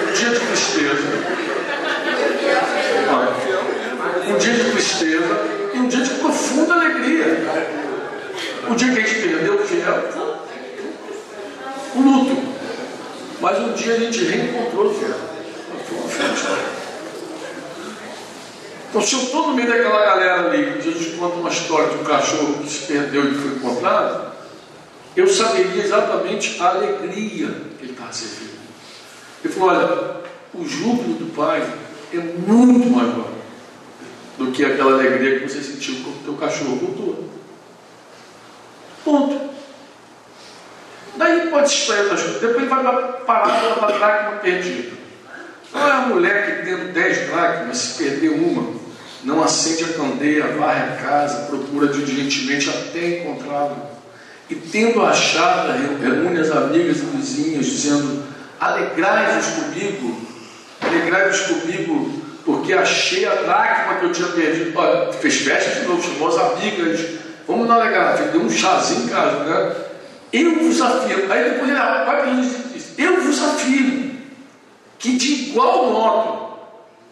Um 0.10 0.14
dia 0.14 0.30
de 0.30 0.40
tristeza. 0.40 1.04
Um 4.28 4.38
dia 4.38 4.54
de 4.54 4.72
tristeza 4.72 5.62
e 5.74 5.78
um 5.78 5.88
dia 5.88 6.04
de 6.04 6.10
profunda 6.12 6.74
alegria. 6.74 7.26
O 8.70 8.76
dia 8.76 8.94
que 8.94 9.00
a 9.00 9.06
gente 9.06 9.28
perdeu 9.28 9.56
o 9.56 9.66
fiel, 9.66 10.04
o 11.96 12.02
luto. 12.02 12.42
Mas 13.42 13.60
um 13.60 13.74
dia 13.74 13.96
a 13.96 14.00
gente 14.00 14.24
reencontrou 14.24 14.86
o 14.88 14.94
fiel. 14.94 15.18
Foi 15.88 15.98
uma 15.98 16.08
festa. 16.08 16.81
Então, 18.92 19.02
se 19.02 19.16
eu 19.16 19.22
estou 19.22 19.48
no 19.48 19.54
meio 19.54 19.70
daquela 19.70 20.04
galera 20.04 20.48
ali, 20.48 20.82
Jesus 20.82 21.16
conta 21.16 21.38
uma 21.38 21.50
história 21.50 21.88
de 21.88 21.96
um 21.96 22.04
cachorro 22.04 22.62
que 22.62 22.70
se 22.70 22.88
perdeu 22.88 23.32
e 23.32 23.36
foi 23.36 23.52
encontrado, 23.52 24.34
eu 25.16 25.26
saberia 25.30 25.82
exatamente 25.82 26.62
a 26.62 26.72
alegria 26.72 27.48
que 27.80 27.86
ele 27.86 27.94
estava 27.94 28.12
servindo. 28.12 28.60
Ele 29.46 29.54
falou: 29.54 29.70
olha, 29.70 30.22
o 30.54 30.68
júbilo 30.68 31.14
do 31.14 31.34
Pai 31.34 31.66
é 32.14 32.18
muito 32.18 32.90
maior 32.90 33.30
do 34.38 34.52
que 34.52 34.66
aquela 34.66 34.92
alegria 34.92 35.40
que 35.40 35.48
você 35.48 35.62
sentiu 35.62 35.96
quando 36.04 36.18
o 36.18 36.24
teu 36.26 36.34
cachorro 36.34 36.76
voltou. 36.76 37.30
Ponto. 39.06 39.52
Daí 41.16 41.50
pode 41.50 41.72
extrair 41.72 42.02
outras 42.02 42.24
coisas. 42.24 42.42
Depois 42.42 42.58
ele 42.58 42.68
vai 42.68 42.84
parar 43.26 43.62
pela 43.62 43.98
dracma 43.98 44.40
perdida. 44.40 44.92
Não 45.74 45.88
é 45.88 45.92
a 45.92 46.02
mulher 46.08 46.46
que 46.46 46.66
tendo 46.66 46.92
dez 46.92 47.30
dracmas, 47.30 47.78
se 47.78 48.04
perder 48.04 48.30
uma, 48.30 48.81
não 49.24 49.44
acende 49.44 49.84
a 49.84 49.94
candeia, 49.94 50.58
varre 50.58 50.94
a 50.94 50.96
casa, 50.98 51.46
procura 51.46 51.88
diligentemente 51.88 52.70
até 52.70 53.20
encontrá-la. 53.20 53.92
E 54.50 54.56
tendo 54.56 55.02
achado, 55.04 55.72
reúne 56.02 56.40
as 56.40 56.52
amigas 56.52 56.98
e 56.98 57.06
vizinhas, 57.16 57.66
dizendo: 57.68 58.24
Alegrai-vos 58.60 59.46
comigo, 59.48 60.22
alegrai-vos 60.82 61.40
comigo, 61.42 62.22
porque 62.44 62.74
achei 62.74 63.26
a 63.26 63.36
dracma 63.36 63.96
que 63.96 64.06
eu 64.06 64.12
tinha 64.12 64.28
perdido. 64.30 64.78
Olha, 64.78 65.14
fez 65.14 65.36
festa 65.36 65.80
de 65.80 65.88
novo, 65.88 66.02
chamou 66.02 66.28
as 66.28 66.38
amigas, 66.38 67.00
vamos 67.48 67.68
dar 67.68 67.76
alegrar, 67.76 68.18
deu 68.32 68.42
um 68.42 68.50
chazinho 68.50 69.06
em 69.06 69.08
casa, 69.08 69.44
né? 69.44 69.76
Eu 70.34 70.60
vos 70.60 70.82
afirmo, 70.82 71.32
aí 71.32 71.44
depois 71.44 71.70
ele 71.70 71.78
vai 71.78 72.06
para 72.06 72.26
diz: 72.32 72.94
Eu 72.98 73.22
vos 73.22 73.42
afirmo 73.42 74.12
que 74.98 75.16
de 75.18 75.50
igual 75.50 75.92
modo 75.92 76.52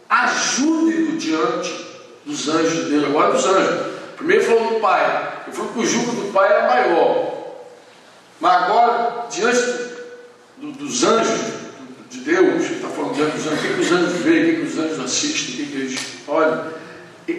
ajude-no 0.09 1.17
diante 1.17 1.88
dos 2.25 2.47
anjos 2.47 2.85
de 2.85 2.89
Deus, 2.91 3.05
agora 3.05 3.33
dos 3.33 3.45
anjos. 3.45 3.87
Primeiro 4.17 4.43
falou 4.43 4.73
do 4.73 4.79
Pai, 4.79 5.43
ele 5.45 5.55
falou 5.55 5.71
que 5.71 5.79
o 5.79 5.85
jugo 5.85 6.11
do 6.11 6.33
Pai 6.33 6.51
era 6.51 6.67
maior. 6.67 7.39
Mas 8.39 8.63
agora, 8.63 9.27
diante 9.29 9.61
do, 10.57 10.71
dos 10.73 11.03
anjos 11.03 11.39
de 12.09 12.19
Deus, 12.19 12.63
está 12.63 12.87
falando 12.87 13.15
diante 13.15 13.37
dos 13.37 13.47
anjos, 13.47 13.59
o 13.59 13.73
que, 13.75 13.81
os 13.81 13.91
anjos 13.91 14.13
veem, 14.21 14.51
o 14.51 14.55
que, 14.55 14.67
os 14.67 14.77
anjos 14.77 14.99
assistem, 14.99 15.65
o 15.65 15.67
que, 15.67 15.75
eles 15.75 15.99
olham, 16.27 16.73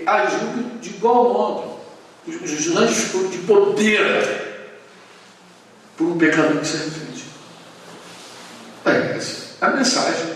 ajuda 0.06 0.78
de 0.80 0.88
igual 0.90 1.32
modo. 1.32 1.80
Os, 2.26 2.50
os 2.50 2.76
anjos 2.76 2.96
ficam 2.96 3.28
de 3.28 3.38
poder 3.38 4.40
por 5.96 6.06
um 6.06 6.18
pecador 6.18 6.58
que 6.58 6.66
se 6.66 6.76
arrepende. 6.76 7.24
É 8.86 9.66
a 9.66 9.70
mensagem. 9.70 10.29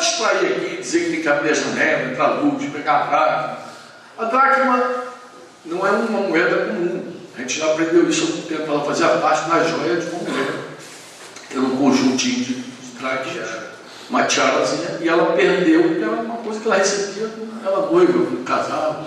Pode 0.00 0.12
extrair 0.12 0.52
aqui, 0.56 0.76
dizer 0.78 1.04
que 1.04 1.10
tem 1.10 1.20
que 1.20 1.28
abrir 1.28 1.50
a 1.50 1.52
janela, 1.52 2.10
entrar 2.10 2.26
luz, 2.40 2.72
pegar 2.72 2.94
a 2.94 3.06
dracma. 3.06 3.58
A 4.16 4.24
dracma 4.24 5.04
não 5.66 5.86
é 5.86 5.90
uma 5.90 6.20
moeda 6.22 6.68
comum. 6.68 7.12
A 7.36 7.40
gente 7.42 7.58
já 7.58 7.66
aprendeu 7.66 8.08
isso 8.08 8.24
há 8.24 8.26
algum 8.28 8.42
tempo. 8.42 8.72
Ela 8.72 8.84
fazia 8.86 9.08
parte 9.18 9.50
da 9.50 9.62
joia 9.62 9.96
de 9.96 10.06
uma 10.06 10.22
mulher. 10.22 10.54
Era 11.50 11.60
um 11.60 11.76
conjuntinho 11.76 12.44
de, 12.46 12.54
dracmas, 12.98 13.48
uma 14.08 14.24
tiarazinha, 14.24 14.98
e 15.02 15.08
ela 15.08 15.36
perdeu, 15.36 15.82
porque 15.82 16.02
era 16.02 16.12
uma 16.12 16.36
coisa 16.38 16.60
que 16.60 16.66
ela 16.66 16.76
recebia 16.76 17.28
quando 17.28 17.66
ela 17.66 17.90
noiva, 17.92 18.12
quando 18.12 18.44
casava. 18.44 19.06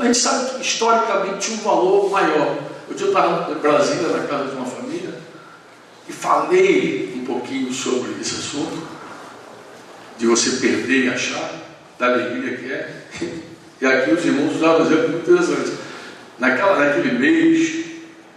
A 0.00 0.04
gente 0.04 0.18
sabe 0.18 0.50
que 0.54 0.62
historicamente 0.62 1.38
tinha 1.40 1.58
um 1.58 1.62
valor 1.62 2.10
maior. 2.10 2.56
Eu 2.88 2.96
estava 2.96 3.52
em 3.52 3.54
Brasília, 3.56 4.08
na 4.08 4.26
casa 4.26 4.44
de 4.48 4.56
uma 4.56 4.64
família, 4.64 5.14
e 6.08 6.12
falei 6.12 7.12
um 7.16 7.24
pouquinho 7.26 7.70
sobre 7.70 8.18
esse 8.18 8.34
assunto, 8.36 9.01
de 10.22 10.28
você 10.28 10.50
perder 10.50 11.06
e 11.06 11.08
achar, 11.08 11.52
da 11.98 12.06
alegria 12.06 12.56
que 12.56 12.72
é. 12.72 12.94
E 13.80 13.84
aqui 13.86 14.12
os 14.12 14.24
irmãos 14.24 14.54
usaram 14.54 14.78
um 14.78 14.86
exemplo 14.86 15.08
muito 15.08 15.28
interessante. 15.28 15.72
Naquela, 16.38 16.78
naquele 16.78 17.18
mês, 17.18 17.86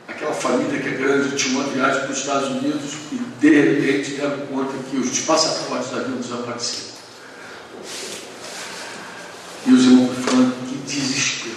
aquela 0.07 0.33
família 0.33 0.81
que 0.81 0.87
é 0.87 0.91
grande 0.93 1.35
tinha 1.35 1.59
uma 1.59 1.69
viagem 1.69 2.01
para 2.01 2.11
os 2.11 2.17
Estados 2.17 2.49
Unidos 2.49 2.91
e 3.11 3.15
de 3.39 3.49
repente 3.49 4.11
deram 4.15 4.37
conta 4.47 4.73
que 4.89 4.97
os 4.97 5.19
passaportes 5.19 5.93
haviam 5.93 6.17
desaparecido. 6.17 6.95
E 9.67 9.71
os 9.71 9.85
irmãos 9.85 10.15
falando 10.25 10.67
que 10.67 10.77
desespero. 10.91 11.55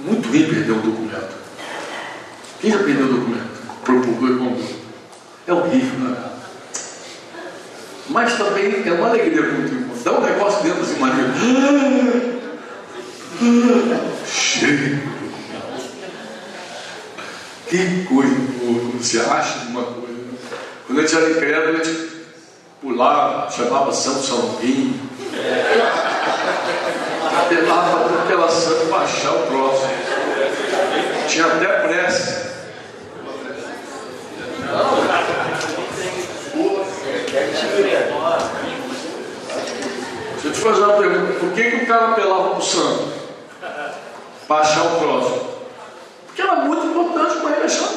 Muito 0.00 0.28
ruim 0.28 0.48
perder 0.48 0.72
um 0.72 0.80
documento. 0.80 1.36
Quem 2.60 2.72
já 2.72 2.78
perdeu 2.78 3.06
o 3.06 3.12
documento? 3.12 3.48
Propulgou 3.84 4.28
e 4.28 4.38
comprou. 4.38 4.80
É 5.46 5.52
horrível, 5.52 6.00
não 6.00 6.12
é? 6.16 6.37
Mas 8.08 8.38
também 8.38 8.82
é 8.86 8.92
uma 8.92 9.08
alegria 9.08 9.42
muito 9.42 9.74
importante. 9.74 10.04
Dá 10.04 10.12
um 10.12 10.20
negócio 10.22 10.62
dentro 10.62 10.80
assim, 10.80 10.98
maneiro. 10.98 11.30
Cheio. 14.26 15.18
Que 17.68 18.04
coisa 18.04 18.34
boa, 18.34 18.92
você 18.98 19.20
acha 19.20 19.58
de 19.58 19.66
uma 19.68 19.82
coisa. 19.82 20.08
Né? 20.08 20.38
Quando 20.86 20.98
a 21.00 21.02
gente 21.02 21.16
era 21.16 21.30
incrédulo, 21.30 21.80
a 21.80 21.84
gente 21.84 22.10
pulava, 22.80 23.50
chamava 23.50 23.92
São 23.92 24.22
Salvinho, 24.22 24.98
apelava 27.38 28.22
aquela 28.22 28.48
santa 28.48 28.84
baixar 28.86 29.32
o 29.32 29.46
próximo. 29.46 29.90
Tinha 31.28 31.46
até 31.46 31.66
pressa. 31.66 32.47
Deixa 40.58 40.72
te 40.72 40.74
fazer 40.74 40.82
uma 40.82 40.96
pergunta. 40.98 41.32
Por 41.38 41.52
que, 41.52 41.70
que 41.70 41.76
o 41.76 41.86
cara 41.86 42.08
apelava 42.08 42.50
para 42.50 42.58
o 42.58 42.62
santo? 42.62 43.12
Para 44.48 44.60
achar 44.60 44.82
o 44.86 44.98
próximo. 44.98 45.48
Porque 46.26 46.42
era 46.42 46.56
muito 46.56 46.86
importante 46.86 47.40
para 47.40 47.56
ele 47.56 47.64
achar. 47.64 47.90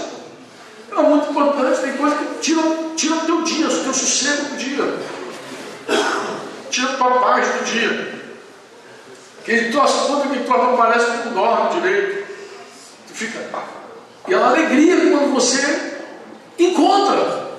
Era 0.92 1.02
muito 1.02 1.32
importante. 1.32 1.82
Tem 1.82 1.98
coisa 1.98 2.16
que 2.16 2.26
tira, 2.40 2.62
tira 2.96 3.16
o 3.16 3.22
teu 3.22 3.42
dia, 3.42 3.68
o 3.68 3.84
teu 3.84 3.94
sossego 3.94 4.44
do 4.44 4.58
dia. 4.58 5.00
Tira 6.70 6.90
a 6.90 6.98
tua 6.98 7.20
paz 7.20 7.48
do 7.48 7.66
dia. 7.66 8.22
Quem 9.44 9.72
torce 9.72 10.08
conta 10.08 10.28
que 10.28 10.44
tu 10.44 10.78
parece 10.78 11.06
que 11.06 11.30
não 11.30 11.34
dorme 11.34 11.82
direito. 11.82 12.28
Tu 13.08 13.14
fica. 13.14 13.40
E 14.28 14.34
é 14.34 14.38
uma 14.38 14.50
alegria 14.50 14.98
quando 14.98 15.34
você 15.34 16.00
encontra. 16.60 17.50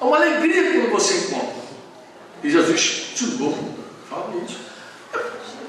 É 0.00 0.04
uma 0.04 0.16
alegria 0.16 0.72
quando 0.72 0.90
você 0.90 1.14
encontra. 1.14 1.64
E 2.42 2.50
Jesus, 2.50 3.12
de 3.14 3.26
novo, 3.38 3.73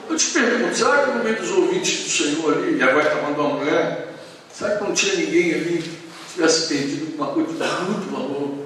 Eu 0.09 0.15
te 0.15 0.27
pergunto, 0.31 0.75
será 0.75 1.03
que 1.03 1.11
no 1.11 1.23
meio 1.23 1.35
dos 1.35 1.51
ouvintes 1.51 2.03
do 2.03 2.09
Senhor 2.09 2.53
ali, 2.53 2.77
e 2.77 2.83
agora 2.83 3.07
está 3.07 3.21
mandando 3.21 3.41
uma 3.41 3.57
mulher, 3.57 4.13
será 4.53 4.77
que 4.77 4.83
não 4.83 4.93
tinha 4.93 5.15
ninguém 5.15 5.53
ali 5.53 5.81
que 5.81 6.33
tivesse 6.33 6.67
perdido 6.67 7.15
uma 7.15 7.27
coisa 7.27 7.51
de 7.51 7.83
muito 7.89 8.11
valor 8.11 8.65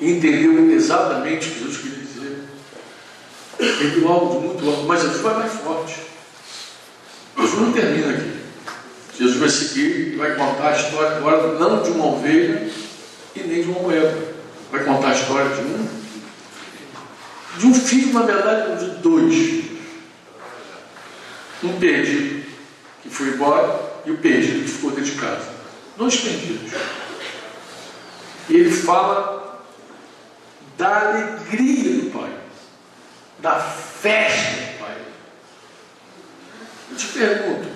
e 0.00 0.12
entendeu 0.12 0.70
exatamente 0.70 1.48
o 1.48 1.52
que 1.52 1.58
Jesus 1.58 1.76
queria 1.78 1.98
dizer? 1.98 2.42
Perdeu 3.56 4.08
algo 4.08 4.40
de 4.40 4.46
muito 4.46 4.64
valor, 4.64 4.86
mas 4.86 5.02
Jesus 5.02 5.22
vai 5.22 5.34
mais 5.34 5.52
forte. 5.54 5.94
Jesus 7.36 7.60
não 7.60 7.72
termina 7.72 8.10
aqui. 8.10 8.38
Jesus 9.18 9.36
vai 9.38 9.48
seguir 9.48 10.12
e 10.12 10.16
vai 10.16 10.36
contar 10.36 10.68
a 10.68 10.76
história 10.76 11.16
agora 11.16 11.58
não 11.58 11.82
de 11.82 11.90
uma 11.90 12.06
ovelha 12.06 12.70
e 13.34 13.40
nem 13.40 13.62
de 13.62 13.68
uma 13.68 13.80
moeda. 13.80 14.16
Vai 14.70 14.84
contar 14.84 15.08
a 15.08 15.14
história 15.14 15.48
de 15.56 15.62
um, 15.62 15.97
de 17.58 17.66
um 17.66 17.74
filho, 17.74 18.12
na 18.12 18.22
verdade, 18.22 18.84
de 18.84 18.90
dois. 19.02 19.64
Um 21.62 21.78
perdido 21.78 22.46
que 23.02 23.10
foi 23.10 23.28
embora 23.28 24.00
e 24.06 24.12
o 24.12 24.18
perdido 24.18 24.62
que 24.62 24.70
ficou 24.70 24.90
dentro 24.92 25.10
de 25.10 25.20
casa. 25.20 25.50
Dois 25.96 26.16
perdidos. 26.16 26.72
E 28.48 28.54
ele 28.54 28.70
fala 28.70 29.64
da 30.76 31.08
alegria 31.08 32.02
do 32.02 32.10
Pai, 32.10 32.32
da 33.40 33.58
festa 33.58 34.52
do 34.52 34.78
Pai. 34.78 34.96
Eu 36.90 36.96
te 36.96 37.06
pergunto, 37.08 37.68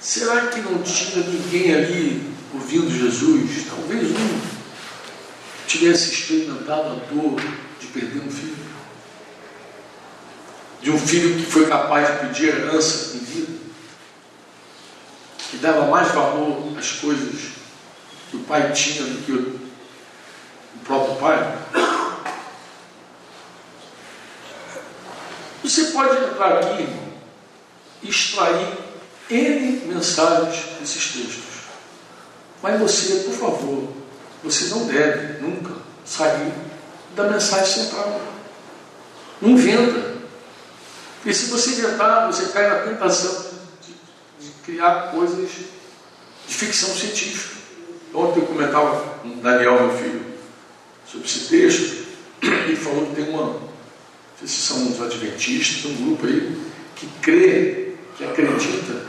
será 0.00 0.46
que 0.46 0.60
não 0.60 0.82
tinha 0.82 1.22
ninguém 1.22 1.74
ali 1.74 2.30
ouvindo 2.54 2.90
Jesus? 2.90 3.66
Talvez 3.68 4.10
um 4.10 4.56
tivesse 5.66 6.14
experimentado 6.14 6.88
a 6.88 6.94
dor 7.12 7.38
de 7.78 7.86
perder 7.88 8.22
um 8.22 8.30
filho 8.30 8.56
de 10.82 10.90
um 10.90 10.98
filho 10.98 11.36
que 11.36 11.50
foi 11.50 11.66
capaz 11.66 12.06
de 12.06 12.26
pedir 12.26 12.48
herança 12.48 13.16
em 13.16 13.20
vida, 13.20 13.52
que 15.50 15.56
dava 15.58 15.86
mais 15.86 16.08
valor 16.12 16.76
às 16.78 16.92
coisas 16.92 17.52
que 18.30 18.36
o 18.36 18.40
pai 18.40 18.72
tinha 18.72 19.04
do 19.04 19.24
que 19.24 19.32
o, 19.32 19.66
próprio 20.84 21.16
pai. 21.16 21.58
Você 25.62 25.84
pode 25.86 26.16
entrar 26.24 26.58
aqui 26.58 26.88
e 28.02 28.08
extrair 28.08 28.68
N 29.28 29.86
mensagens 29.86 30.64
desses 30.78 31.12
textos. 31.12 31.44
Mas 32.62 32.80
você, 32.80 33.24
por 33.24 33.34
favor, 33.34 33.88
você 34.44 34.66
não 34.66 34.86
deve 34.86 35.42
nunca 35.42 35.74
sair 36.04 36.52
da 37.16 37.24
mensagem 37.24 37.84
central. 37.84 38.20
Não 39.40 39.50
inventa. 39.50 40.05
E 41.26 41.34
se 41.34 41.46
você 41.46 41.70
inventar, 41.70 42.32
você 42.32 42.52
cai 42.52 42.68
na 42.70 42.76
tentação 42.84 43.46
de, 43.82 44.46
de, 44.46 44.52
criar 44.64 45.10
coisas 45.10 45.50
de 45.50 46.54
ficção 46.54 46.88
científica. 46.90 47.56
Ontem 48.14 48.40
eu 48.40 48.46
comentava 48.46 49.00
com 49.20 49.40
Daniel, 49.40 49.88
meu 49.88 49.98
filho, 49.98 50.24
sobre 51.10 51.26
esse 51.26 51.48
texto, 51.48 52.06
e 52.40 52.76
falou 52.76 53.06
que 53.06 53.16
tem 53.16 53.28
uma, 53.28 53.44
não 53.44 53.68
sei 54.38 54.46
se 54.46 54.54
são 54.54 54.88
os 54.88 55.02
adventistas, 55.02 55.84
um 55.90 55.96
grupo 55.96 56.26
aí, 56.26 56.64
que 56.94 57.08
crê, 57.20 57.94
que 58.16 58.24
acredita 58.24 59.06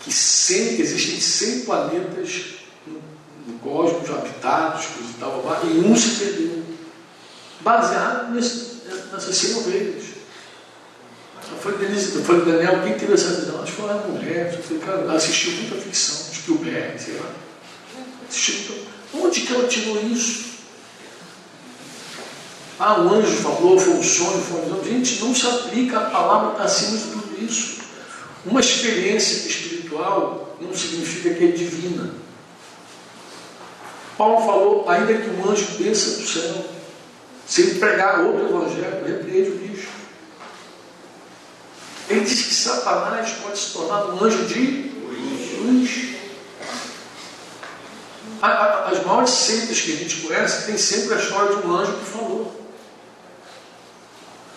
que 0.00 0.10
100, 0.10 0.80
existem 0.80 1.20
100 1.20 1.60
planetas 1.66 2.54
no, 2.86 3.02
no 3.46 3.58
cosmos 3.58 4.08
habitados, 4.08 4.86
coisa 4.86 5.10
e 5.10 5.20
tal, 5.20 5.60
e 5.64 5.78
um 5.80 5.94
se 5.94 6.24
perdeu. 6.24 6.62
Baseado 7.60 8.32
nesse, 8.32 8.80
nessas 9.12 9.36
100 9.36 9.54
ovelhas. 9.56 10.09
Eu 11.52 11.58
falei, 11.58 11.78
Denise, 11.78 12.16
eu 12.16 12.24
falei, 12.24 12.44
Daniel, 12.44 12.82
quem 12.82 12.98
teve 12.98 13.12
essa 13.12 13.34
visão? 13.34 13.62
Acho 13.62 13.72
que 13.72 13.82
foi 13.82 13.90
uma 13.90 14.06
mulher, 14.06 14.54
eu 14.54 14.62
falei, 14.62 14.82
cara, 14.82 14.98
ela 15.00 15.14
assistiu 15.14 15.52
muita 15.52 15.76
ficção, 15.76 16.34
Spielberg, 16.34 16.98
sei 16.98 17.14
lá. 17.14 17.30
Assistiu, 18.28 18.74
onde 19.14 19.40
que 19.40 19.52
ela 19.52 19.66
tirou 19.66 20.00
isso? 20.02 20.50
Ah, 22.78 22.98
o 23.00 23.14
anjo 23.14 23.36
falou, 23.36 23.78
foi 23.78 23.92
um 23.92 24.02
sonho, 24.02 24.40
foi 24.40 24.62
visão. 24.62 24.84
Gente, 24.84 25.20
não 25.20 25.34
se 25.34 25.46
aplica 25.46 25.98
a 25.98 26.10
palavra 26.10 26.52
está 26.52 26.64
acima 26.64 26.96
de 26.96 27.04
tudo 27.04 27.44
isso. 27.44 27.80
Uma 28.46 28.60
experiência 28.60 29.46
espiritual 29.46 30.56
não 30.60 30.72
significa 30.72 31.34
que 31.34 31.44
é 31.44 31.48
divina. 31.48 32.14
Paulo 34.16 34.46
falou, 34.46 34.88
ainda 34.88 35.12
que 35.12 35.28
um 35.30 35.50
anjo 35.50 35.66
desça 35.78 36.20
do 36.20 36.26
céu, 36.26 36.64
se 37.46 37.62
ele 37.62 37.80
pregar 37.80 38.20
outro 38.20 38.46
evangelho, 38.46 39.04
repreende 39.06 39.50
o. 39.50 39.69
Ele 42.10 42.22
diz 42.22 42.42
que 42.42 42.54
Satanás 42.54 43.30
pode 43.40 43.56
se 43.56 43.72
tornar 43.72 44.06
um 44.06 44.24
anjo 44.24 44.44
de 44.46 44.90
luz. 45.60 46.10
As 48.42 49.04
maiores 49.06 49.30
seitas 49.30 49.80
que 49.80 49.92
a 49.92 49.96
gente 49.96 50.16
conhece 50.22 50.66
tem 50.66 50.76
sempre 50.76 51.14
a 51.14 51.18
história 51.18 51.56
de 51.56 51.66
um 51.66 51.72
anjo 51.72 51.92
que 51.92 52.04
falou. 52.04 52.60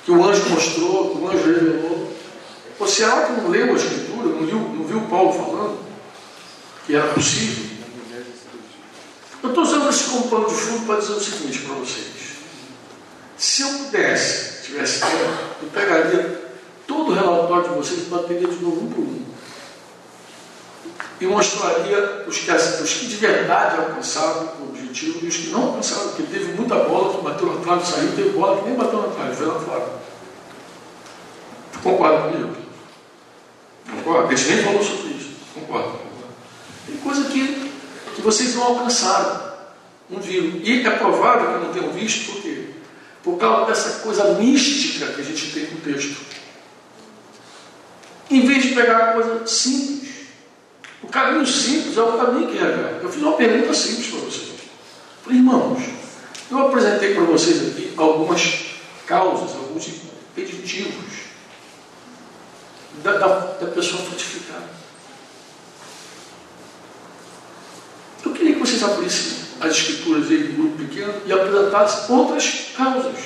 Que 0.04 0.12
o 0.12 0.24
anjo 0.26 0.50
mostrou, 0.50 1.12
que 1.12 1.22
o 1.22 1.30
anjo 1.30 1.46
revelou. 1.46 2.14
Você 2.80 2.96
será 3.04 3.28
que 3.28 3.34
não 3.34 3.50
leu 3.50 3.72
a 3.72 3.78
escritura, 3.78 4.30
não 4.30 4.46
viu, 4.48 4.60
não 4.60 4.86
viu 4.86 5.02
Paulo 5.02 5.32
falando 5.32 5.78
que 6.88 6.96
era 6.96 7.14
possível? 7.14 7.72
Eu 9.44 9.50
estou 9.50 9.64
usando 9.64 9.90
esse 9.90 10.06
como 10.06 10.28
pano 10.28 10.48
de 10.48 10.56
fundo 10.56 10.88
para 10.88 11.00
dizer 11.00 11.14
o 11.14 11.20
seguinte 11.20 11.60
para 11.60 11.76
vocês. 11.76 12.08
Se 13.38 13.62
eu 13.62 13.70
pudesse, 13.70 14.64
tivesse 14.64 15.02
tempo, 15.02 15.34
eu 15.62 15.70
pegaria 15.70 16.43
todo 16.94 17.12
o 17.12 17.14
relatório 17.14 17.70
de 17.70 17.76
vocês 17.76 18.08
bateria 18.08 18.48
de 18.48 18.64
novo 18.64 18.82
um 18.82 18.90
por 18.90 19.02
um. 19.02 19.24
E 21.20 21.26
mostraria 21.26 22.26
os 22.28 22.38
que, 22.38 22.52
os 22.52 22.94
que 22.94 23.08
de 23.08 23.16
verdade 23.16 23.78
alcançaram 23.78 24.50
o 24.60 24.70
objetivo 24.70 25.20
e 25.24 25.28
os 25.28 25.38
que 25.38 25.48
não 25.48 25.64
alcançaram, 25.64 26.10
porque 26.10 26.24
teve 26.24 26.54
muita 26.54 26.76
bola 26.76 27.16
que 27.16 27.24
bateu 27.24 27.48
na 27.48 27.62
trave 27.62 27.86
saiu, 27.86 28.16
teve 28.16 28.30
bola 28.30 28.58
que 28.58 28.70
nem 28.70 28.78
bateu 28.78 29.02
na 29.02 29.08
trave, 29.08 29.36
foi 29.36 29.46
lá 29.48 29.60
fora. 29.60 30.04
Concorda 31.82 32.30
comigo? 32.30 32.56
Concorda? 33.90 34.34
A 34.34 34.36
gente 34.36 34.50
nem 34.54 34.64
falou 34.64 34.84
sobre 34.84 35.14
isso. 35.14 35.30
Concorda? 35.54 36.00
Tem 36.86 36.98
coisa 36.98 37.26
que, 37.26 37.72
que 38.16 38.22
vocês 38.22 38.56
não 38.56 38.64
alcançaram. 38.64 39.54
Não 40.10 40.20
viram. 40.20 40.60
E 40.62 40.86
é 40.86 40.90
provável 40.92 41.54
que 41.54 41.66
não 41.66 41.74
tenham 41.74 41.92
visto, 41.92 42.32
por 42.32 42.42
quê? 42.42 42.68
Por 43.24 43.38
causa 43.38 43.68
dessa 43.68 44.00
coisa 44.00 44.34
mística 44.34 45.08
que 45.08 45.22
a 45.22 45.24
gente 45.24 45.52
tem 45.52 45.64
no 45.72 45.80
texto. 45.80 46.43
Em 48.30 48.46
vez 48.46 48.64
de 48.64 48.76
pegar 48.76 48.98
a 48.98 49.14
coisa 49.14 49.46
simples, 49.46 50.10
o 51.02 51.08
caminho 51.08 51.46
simples 51.46 51.98
é 51.98 52.02
o 52.02 52.18
caminho 52.18 52.48
que 52.50 52.58
é. 52.58 53.00
Eu 53.02 53.10
fiz 53.10 53.22
uma 53.22 53.34
pergunta 53.34 53.74
simples 53.74 54.08
para 54.08 54.20
vocês. 54.20 54.54
Falei, 55.24 55.40
irmãos, 55.40 55.84
eu 56.50 56.60
apresentei 56.60 57.14
para 57.14 57.24
vocês 57.24 57.68
aqui 57.70 57.94
algumas 57.98 58.66
causas, 59.06 59.56
alguns 59.56 59.88
impeditivos 59.88 61.24
da, 63.04 63.18
da, 63.18 63.28
da 63.28 63.68
pessoa 63.68 64.02
frutificada. 64.04 64.70
Eu 68.26 68.32
queria 68.32 68.54
que 68.54 68.60
vocês 68.60 68.82
abrissem 68.84 69.44
as 69.60 69.72
escrituras 69.78 70.30
aí 70.30 70.44
do 70.44 70.54
grupo 70.54 70.78
pequeno 70.78 71.14
e 71.26 71.32
apresentassem 71.32 72.16
outras 72.16 72.72
causas, 72.76 73.20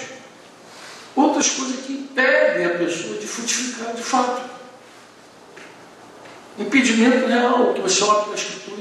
outras 1.16 1.50
coisas 1.50 1.86
que 1.86 1.94
impedem 1.94 2.66
a 2.66 2.78
pessoa 2.78 3.18
de 3.18 3.28
frutificar 3.28 3.96
de 3.96 4.02
fato. 4.02 4.57
Impedimento 6.60 7.28
real, 7.28 7.74
que 7.74 7.82
você 7.82 8.04
olha 8.04 8.22
para 8.22 8.32
a 8.32 8.36
escritura 8.36 8.78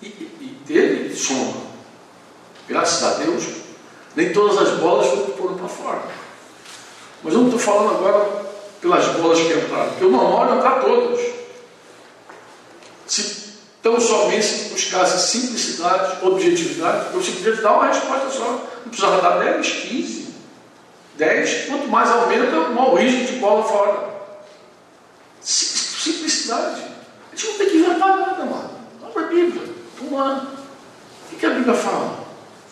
e, 0.00 0.06
e, 0.06 0.08
e 0.40 0.56
teve 0.66 1.14
sombra. 1.14 1.60
Graças 2.68 3.02
a 3.02 3.18
Deus, 3.24 3.44
nem 4.14 4.32
todas 4.32 4.58
as 4.58 4.78
bolas 4.78 5.06
foram 5.36 5.56
para 5.56 5.68
fora. 5.68 6.02
Mas 7.22 7.34
eu 7.34 7.40
não 7.40 7.46
estou 7.48 7.60
falando 7.60 7.96
agora 7.96 8.50
pelas 8.80 9.06
bolas 9.16 9.38
que 9.38 9.52
entraram, 9.52 9.90
porque 9.90 10.04
eu 10.04 10.10
não 10.10 10.24
olho 10.32 10.56
entrar 10.56 10.80
todas. 10.80 11.20
Se 13.06 13.40
tão 13.82 14.00
somente 14.00 14.70
buscasse 14.70 15.30
simplicidade, 15.32 16.24
objetividade, 16.24 17.12
eu 17.12 17.22
simplesmente 17.22 17.62
dar 17.62 17.72
uma 17.72 17.86
resposta 17.88 18.30
só. 18.30 18.50
Não 18.84 18.90
precisava 18.90 19.20
dar 19.20 19.38
10, 19.38 19.68
15, 19.68 20.34
10, 21.16 21.66
quanto 21.66 21.88
mais 21.88 22.08
aumenta, 22.08 22.56
uma 22.56 22.92
origem 22.92 23.24
de 23.24 23.32
bola 23.32 23.64
fora. 23.64 24.10
Simplicidade. 25.40 26.89
Gente 27.40 27.52
não 27.52 27.58
tem 27.58 27.70
que 27.70 27.76
inventar 27.78 28.18
nada, 28.18 28.44
mano. 28.44 28.70
Abra 29.02 29.24
a 29.24 29.26
Bíblia. 29.28 29.62
Vamos 29.98 30.12
lá. 30.12 30.52
O 31.32 31.36
que 31.36 31.46
a 31.46 31.50
Bíblia 31.50 31.74
fala? 31.74 32.26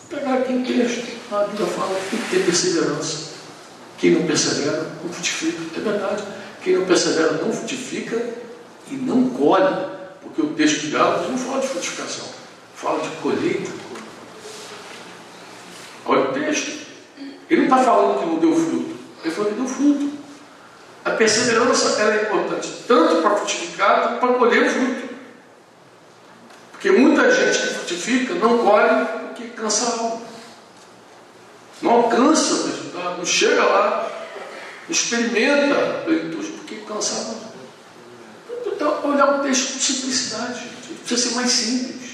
Vou 0.07 0.19
pegar 0.19 0.35
aqui 0.35 0.53
um 0.53 0.63
texto. 0.63 1.07
A 1.31 1.43
Bíblia 1.45 1.65
fala 1.65 1.99
que 1.99 2.09
tem 2.11 2.19
que 2.19 2.29
ter 2.29 2.45
perseverança. 2.45 3.29
Quem 3.97 4.11
não 4.11 4.27
persevera, 4.27 4.91
não 5.03 5.11
frutifica. 5.11 5.57
É 5.75 5.79
verdade. 5.79 6.23
Quem 6.63 6.77
não 6.77 6.85
persevera, 6.85 7.31
não 7.43 7.51
frutifica 7.51 8.23
e 8.91 8.93
não 8.93 9.31
colhe. 9.31 9.87
Porque 10.21 10.41
o 10.43 10.53
texto 10.53 10.81
de 10.81 10.91
Gálatas 10.91 11.31
não 11.31 11.37
fala 11.37 11.61
de 11.61 11.67
frutificação, 11.67 12.25
fala 12.75 13.01
de 13.01 13.09
colheita. 13.21 13.71
Olha 16.05 16.29
o 16.29 16.33
texto. 16.33 16.87
Ele 17.49 17.61
não 17.61 17.75
está 17.75 17.83
falando 17.83 18.19
que 18.19 18.25
não 18.27 18.37
deu 18.37 18.53
fruto, 18.53 18.95
ele 19.23 19.33
falou 19.33 19.51
que 19.51 19.57
deu 19.57 19.67
fruto. 19.67 20.18
A 21.05 21.11
perseverança 21.11 22.01
é 22.01 22.23
importante, 22.23 22.83
tanto 22.87 23.21
para 23.21 23.35
frutificar, 23.37 24.01
quanto 24.01 24.19
para 24.19 24.33
colher 24.33 24.69
fruto. 24.69 25.09
Porque 26.71 26.91
muita 26.91 27.33
gente 27.33 27.59
que 27.59 27.73
frutifica 27.73 28.33
não 28.35 28.59
colhe 28.59 29.05
porque 29.27 29.47
cansa 29.49 29.85
a 29.85 29.99
alma. 29.99 30.21
Não 31.81 31.91
alcança 31.91 32.53
o 32.53 32.67
resultado, 32.67 33.17
não 33.17 33.25
chega 33.25 33.63
lá, 33.63 34.11
não 34.85 34.91
experimenta 34.91 35.75
a 35.75 36.03
plenitude 36.03 36.47
porque 36.51 36.75
cansa 36.77 37.15
a 37.15 37.17
alma. 37.17 37.49
Então, 38.65 39.11
olhar 39.11 39.39
o 39.39 39.43
texto 39.43 39.73
com 39.73 39.79
simplicidade, 39.79 40.59
gente. 40.59 40.99
precisa 40.99 41.29
ser 41.29 41.35
mais 41.35 41.51
simples. 41.51 42.09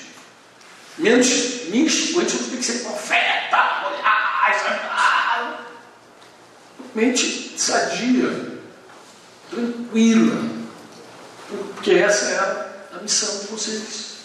Menos 0.98 1.28
místico, 1.70 2.20
a 2.20 2.24
gente 2.24 2.42
não 2.42 2.50
tem 2.50 2.58
que 2.58 2.66
ser 2.66 2.84
profeta, 2.84 3.88
olhar, 3.88 4.16
mente 6.96 7.54
sadia 7.58 8.55
tranquila, 9.56 10.50
porque 11.76 11.92
essa 11.92 12.26
é 12.26 12.98
a 12.98 13.00
missão 13.02 13.40
de 13.40 13.48
vocês. 13.48 14.16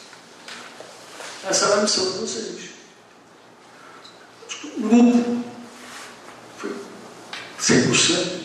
Essa 1.49 1.66
era 1.66 1.75
a 1.77 1.83
missão 1.83 2.05
de 2.12 2.19
vocês. 2.19 2.71
O 4.77 4.81
grupo 4.81 5.45
foi 6.59 6.75
100% 7.61 8.40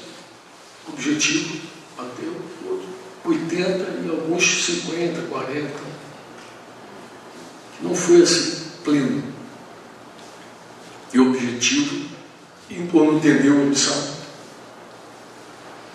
objetivo, 0.88 1.62
bateu, 1.98 2.36
outro 2.66 2.88
80 3.26 4.06
e 4.06 4.10
alguns 4.10 4.66
50, 4.66 5.22
40. 5.24 5.72
Não 7.82 7.96
foi 7.96 8.22
assim 8.22 8.72
pleno. 8.84 9.24
E 11.12 11.20
objetivo, 11.20 12.10
e 12.70 12.76
não 12.76 13.18
entendeu 13.18 13.54
a 13.54 13.66
missão. 13.66 14.16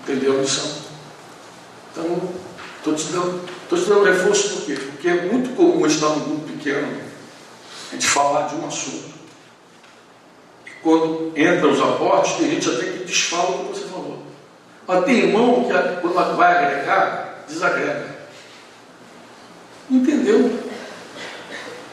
Entendeu 0.02 0.38
a 0.38 0.40
missão? 0.40 0.80
Então, 1.92 2.32
estou 2.78 2.94
te, 2.94 3.12
dando, 3.12 3.48
te 4.00 4.04
dando 4.04 4.04
reforço 4.04 4.50
por 4.50 4.66
quê? 4.66 4.74
Porque 4.74 5.08
é 5.08 5.22
muito 5.22 5.54
comum 5.54 5.86
estar 5.86 6.08
num 6.08 6.20
grupo 6.20 6.52
pequeno, 6.52 6.88
a 7.90 7.94
gente 7.94 8.06
falar 8.06 8.48
de 8.48 8.56
um 8.56 8.66
assunto. 8.66 9.10
E 10.66 10.70
quando 10.82 11.32
entra 11.36 11.68
os 11.68 11.80
aportes, 11.80 12.34
tem 12.34 12.50
gente 12.50 12.68
até 12.68 12.84
que 12.84 13.04
desfala 13.04 13.50
o 13.50 13.68
que 13.68 13.78
você 13.78 13.88
falou. 13.88 14.22
Mas 14.86 15.04
tem 15.04 15.18
irmão 15.18 15.64
que 15.64 16.00
quando 16.00 16.36
vai 16.36 16.64
agregar, 16.64 17.44
desagrega. 17.48 18.20
Entendeu. 19.90 20.50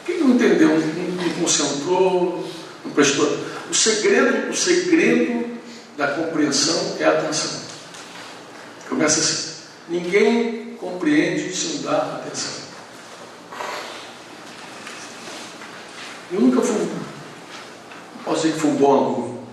Por 0.04 0.06
que 0.06 0.20
não 0.20 0.30
entendeu? 0.30 0.68
Não 0.68 1.34
concentrou, 1.40 2.48
não 2.84 2.92
prestou. 2.92 3.26
O 3.70 3.74
segredo, 3.74 4.50
o 4.50 4.56
segredo 4.56 5.58
da 5.96 6.08
compreensão 6.08 6.96
é 6.98 7.04
a 7.04 7.10
atenção. 7.10 7.60
Começa 8.88 9.20
assim. 9.20 9.58
Ninguém 9.88 10.57
compreende 10.78 11.54
se 11.54 11.76
não 11.76 11.82
dá 11.82 11.98
atenção. 11.98 12.68
Eu 16.30 16.40
nunca 16.40 16.60
fui, 16.60 16.76
não 16.76 18.22
posso 18.24 18.42
dizer 18.42 18.54
que 18.54 18.60
fui 18.60 18.70
um 18.70 18.76
bom 18.76 18.92
aluno. 18.92 19.48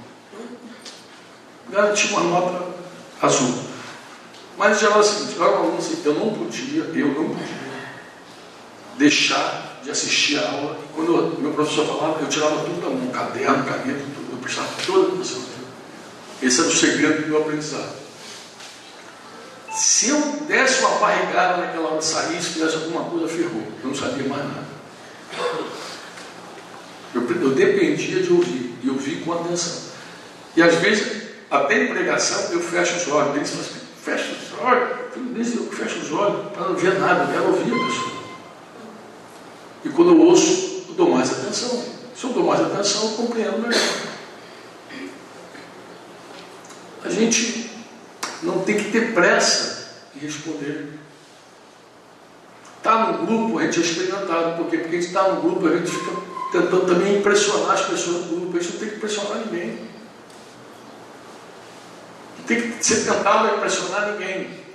Garanti 1.70 2.08
uma 2.08 2.22
nota 2.22 2.66
azul. 3.22 3.54
Mas 4.58 4.80
já 4.80 4.90
era 4.90 5.00
o 5.00 5.04
seguinte, 5.04 5.36
eu 5.38 5.44
era 5.44 5.56
um 5.56 5.60
aluno 5.60 5.78
assim, 5.78 6.02
eu 6.06 6.14
não 6.14 6.34
podia, 6.34 6.84
eu 6.84 7.08
não 7.08 7.30
podia 7.30 7.66
deixar 8.98 9.80
de 9.84 9.92
assistir 9.92 10.38
a 10.40 10.52
aula. 10.52 10.80
E 10.84 10.94
quando 10.94 11.38
o 11.38 11.42
meu 11.42 11.54
professor 11.54 11.86
falava, 11.86 12.22
eu 12.22 12.28
tirava 12.28 12.64
tudo 12.64 12.82
da 12.82 12.90
mão, 12.90 13.08
caderno, 13.08 13.64
caneta, 13.64 14.06
tudo, 14.16 14.32
eu 14.34 14.38
prestava 14.38 14.68
toda 14.86 15.08
a 15.08 15.14
atenção. 15.14 15.42
Esse 16.42 16.60
era 16.60 16.70
o 16.70 16.74
segredo 16.74 17.22
do 17.24 17.28
meu 17.28 17.42
aprendizado. 17.42 18.05
Se 19.96 20.10
eu 20.10 20.20
desse 20.46 20.82
uma 20.82 21.00
barrigada 21.00 21.56
naquela 21.56 21.92
hora, 21.92 22.02
saísse, 22.02 22.50
fizesse 22.50 22.76
alguma 22.76 23.06
coisa, 23.06 23.30
ferrou. 23.30 23.64
Eu 23.82 23.88
não 23.88 23.96
sabia 23.96 24.28
mais 24.28 24.44
nada. 24.44 24.66
Eu, 27.14 27.22
eu 27.22 27.52
dependia 27.52 28.22
de 28.22 28.34
ouvir, 28.34 28.78
e 28.84 28.90
ouvir 28.90 29.24
com 29.24 29.32
atenção. 29.32 29.84
E 30.54 30.62
às 30.62 30.76
vezes, 30.76 31.30
até 31.50 31.82
em 31.82 31.88
pregação, 31.88 32.52
eu 32.52 32.60
fecho 32.60 32.98
os 32.98 33.08
olhos. 33.08 33.38
Eles 33.38 33.50
falam 33.50 33.66
assim, 33.66 33.80
fecha 34.04 34.34
os 34.34 34.60
olhos. 34.60 35.56
Eu 35.56 35.72
fecho 35.72 36.00
os 36.00 36.12
olhos 36.12 36.52
para 36.52 36.68
não 36.68 36.76
ver 36.76 37.00
nada, 37.00 37.24
eu 37.24 37.28
quero 37.30 37.46
ouvir 37.46 37.74
a 37.74 37.86
pessoa. 37.86 38.12
E 39.86 39.90
quando 39.92 40.12
eu 40.12 40.20
ouço, 40.20 40.84
eu 40.90 40.96
dou 40.96 41.12
mais 41.12 41.32
atenção. 41.32 41.86
Se 42.14 42.22
eu 42.26 42.32
dou 42.32 42.44
mais 42.44 42.60
atenção, 42.60 43.02
eu 43.02 43.10
compreendo 43.12 43.60
melhor. 43.60 43.82
A 47.02 47.10
gente 47.10 47.70
não 48.44 48.60
tem 48.60 48.76
que 48.76 48.92
ter 48.92 49.14
pressa 49.14 49.75
em 50.16 50.20
responder. 50.20 50.94
Está 52.78 53.12
no 53.12 53.26
grupo, 53.26 53.60
a 53.60 53.64
gente 53.64 53.80
é 53.80 53.84
experimentado. 53.84 54.58
Por 54.58 54.70
quê? 54.70 54.78
Porque 54.78 54.96
a 54.96 55.00
gente 55.00 55.08
está 55.08 55.28
no 55.30 55.42
grupo, 55.42 55.68
a 55.68 55.78
gente 55.78 55.92
fica 55.92 56.12
tentando 56.52 56.86
também 56.86 57.18
impressionar 57.18 57.72
as 57.72 57.82
pessoas 57.82 58.26
do 58.26 58.36
grupo. 58.36 58.58
A 58.58 58.60
gente 58.60 58.74
não 58.74 58.80
tem 58.80 58.90
que 58.90 58.96
impressionar 58.96 59.38
ninguém. 59.40 59.80
Não 62.38 62.46
tem 62.46 62.72
que 62.72 62.86
ser 62.86 63.06
tentado 63.06 63.48
a 63.48 63.58
impressionar 63.58 64.12
ninguém. 64.12 64.66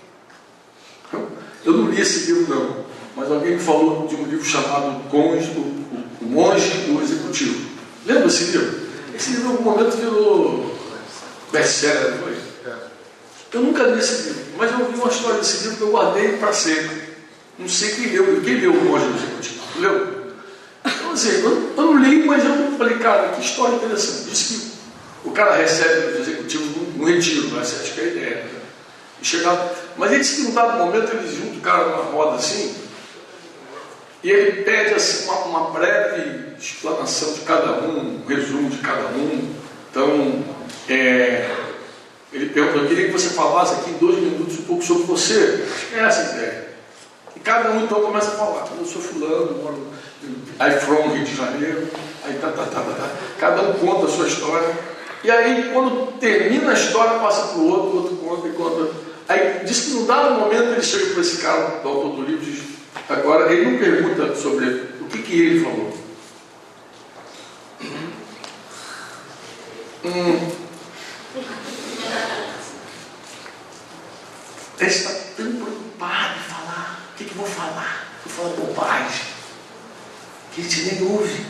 Eu 1.65 1.73
não 1.73 1.91
li 1.91 2.01
esse 2.01 2.33
livro, 2.33 2.55
não. 2.55 2.85
Mas 3.17 3.31
alguém 3.31 3.53
me 3.53 3.61
falou 3.61 4.07
de 4.07 4.17
um 4.17 4.25
livro 4.25 4.45
chamado 4.45 5.09
Conge, 5.09 5.51
o, 5.51 6.25
o 6.25 6.27
Monge 6.27 6.69
do 6.87 7.03
Executivo. 7.03 7.71
Lembra 8.07 8.27
esse 8.27 8.45
livro? 8.45 8.81
Esse 9.15 9.31
livro, 9.31 9.47
em 9.47 9.51
algum 9.51 9.65
momento, 9.65 9.97
virou 9.97 10.79
best-seller, 11.53 12.13
não 12.13 12.19
foi? 12.19 12.37
Eu 13.53 13.61
nunca 13.63 13.83
li 13.83 13.99
esse 13.99 14.29
livro, 14.29 14.45
mas 14.61 14.73
eu 14.73 14.81
ouvi 14.81 15.01
uma 15.01 15.09
história 15.09 15.39
desse 15.39 15.63
livro 15.63 15.77
que 15.79 15.83
eu 15.83 15.91
guardei 15.91 16.37
para 16.37 16.53
sempre. 16.53 17.01
Não 17.59 17.67
sei 17.67 17.95
quem 17.95 18.07
leu, 18.09 18.43
quem 18.43 18.61
leu 18.61 18.73
o 18.73 18.85
Monge 18.85 19.07
do 19.07 19.17
Executivo? 19.17 19.61
Leu? 19.77 20.21
Então, 20.85 21.13
assim, 21.13 21.43
eu, 21.43 21.73
eu, 21.77 21.83
não 21.83 21.99
li, 21.99 22.25
mas 22.27 22.45
eu 22.45 22.73
falei, 22.77 22.99
cara, 22.99 23.31
que 23.31 23.41
história 23.41 23.77
interessante. 23.77 24.29
Diz 24.29 24.43
que 24.43 25.29
o 25.29 25.33
cara 25.33 25.57
recebe 25.57 26.13
os 26.13 26.29
executivos 26.29 26.77
no, 26.77 26.83
no 26.99 27.05
retiro, 27.07 27.49
né? 27.49 27.61
acho 27.63 27.95
que 27.95 28.01
é 28.01 28.05
a 28.05 28.07
ideia. 28.07 28.37
Né? 28.37 28.51
E 29.23 29.27
mas 29.97 30.11
ele 30.11 30.21
disse 30.21 30.37
que 30.37 30.43
num 30.43 30.55
dado 30.55 30.79
momento 30.79 31.11
eles 31.15 31.35
juntam 31.35 31.57
o 31.57 31.61
cara 31.61 31.85
numa 31.89 32.05
roda 32.11 32.37
assim, 32.37 32.75
E 34.23 34.31
ele 34.31 34.63
pede 34.63 34.95
assim, 34.95 35.25
uma, 35.25 35.35
uma 35.45 35.71
breve 35.71 36.55
explanação 36.59 37.33
de 37.33 37.41
cada 37.41 37.81
um, 37.81 38.23
um 38.23 38.27
resumo 38.27 38.69
de 38.69 38.79
cada 38.79 39.09
um. 39.09 39.55
Então, 39.91 40.45
é, 40.89 41.51
ele 42.33 42.47
pergunta, 42.51 42.79
eu 42.79 42.89
queria 42.89 43.07
que 43.07 43.13
você 43.13 43.31
falasse 43.31 43.75
aqui 43.75 43.91
em 43.91 43.99
dois 43.99 44.17
minutos 44.17 44.40
um 44.59 44.65
pouco 44.65 44.83
sobre 44.83 45.05
você. 45.05 45.67
É 45.95 46.01
essa 46.01 46.21
a 46.21 46.37
ideia. 46.37 46.71
E 47.37 47.41
cada 47.41 47.71
um 47.71 47.85
então 47.85 48.03
começa 48.03 48.33
a 48.33 48.35
falar, 48.35 48.69
eu 48.79 48.85
sou 48.85 49.01
fulano, 49.01 49.63
moro 49.63 49.87
aí 50.59 50.79
from 50.79 51.09
Rio 51.09 51.25
de 51.25 51.35
Janeiro, 51.35 51.89
aí 52.25 52.35
tá, 52.35 52.49
tá, 52.49 52.65
tá, 52.65 52.81
tá, 52.81 52.93
tá. 52.93 53.11
Cada 53.39 53.63
um 53.63 53.73
conta 53.75 54.07
a 54.07 54.11
sua 54.11 54.27
história. 54.27 54.69
E 55.23 55.31
aí, 55.31 55.71
quando 55.73 56.19
termina 56.19 56.71
a 56.71 56.75
história, 56.75 57.19
passa 57.19 57.49
para 57.49 57.59
o 57.59 57.69
outro, 57.69 57.89
o 57.89 57.97
outro 57.97 58.17
conta 58.17 58.49
e 58.49 58.53
conta. 58.53 58.91
Aí 59.29 59.65
diz 59.65 59.81
que 59.81 59.91
num 59.93 60.07
dado 60.07 60.41
momento 60.41 60.73
ele 60.73 60.83
chega 60.83 61.13
para 61.13 61.21
esse 61.21 61.39
cara 61.39 61.81
do 61.83 61.89
autor 61.89 62.17
do 62.17 62.23
livro 62.23 62.43
e 62.43 62.51
diz, 62.51 62.63
agora 63.09 63.53
ele 63.53 63.71
não 63.71 63.79
pergunta 63.79 64.35
sobre 64.35 64.67
o 65.01 65.05
que, 65.07 65.23
que 65.23 65.41
ele 65.41 65.65
falou. 65.65 65.93
Hum. 70.05 70.60
Ele 74.81 74.91
está 74.91 75.11
tão 75.37 75.53
preocupado 75.53 76.39
em 76.39 76.43
falar. 76.43 77.11
O 77.13 77.19
que, 77.19 77.25
que 77.25 77.31
eu 77.33 77.37
vou 77.37 77.47
falar? 77.47 78.09
Vou 78.25 78.35
falar 78.35 78.67
bobagem. 78.67 79.27
Que 80.53 80.61
a 80.63 80.65
gente 80.65 80.81
nem 80.83 81.03
ouve. 81.13 81.47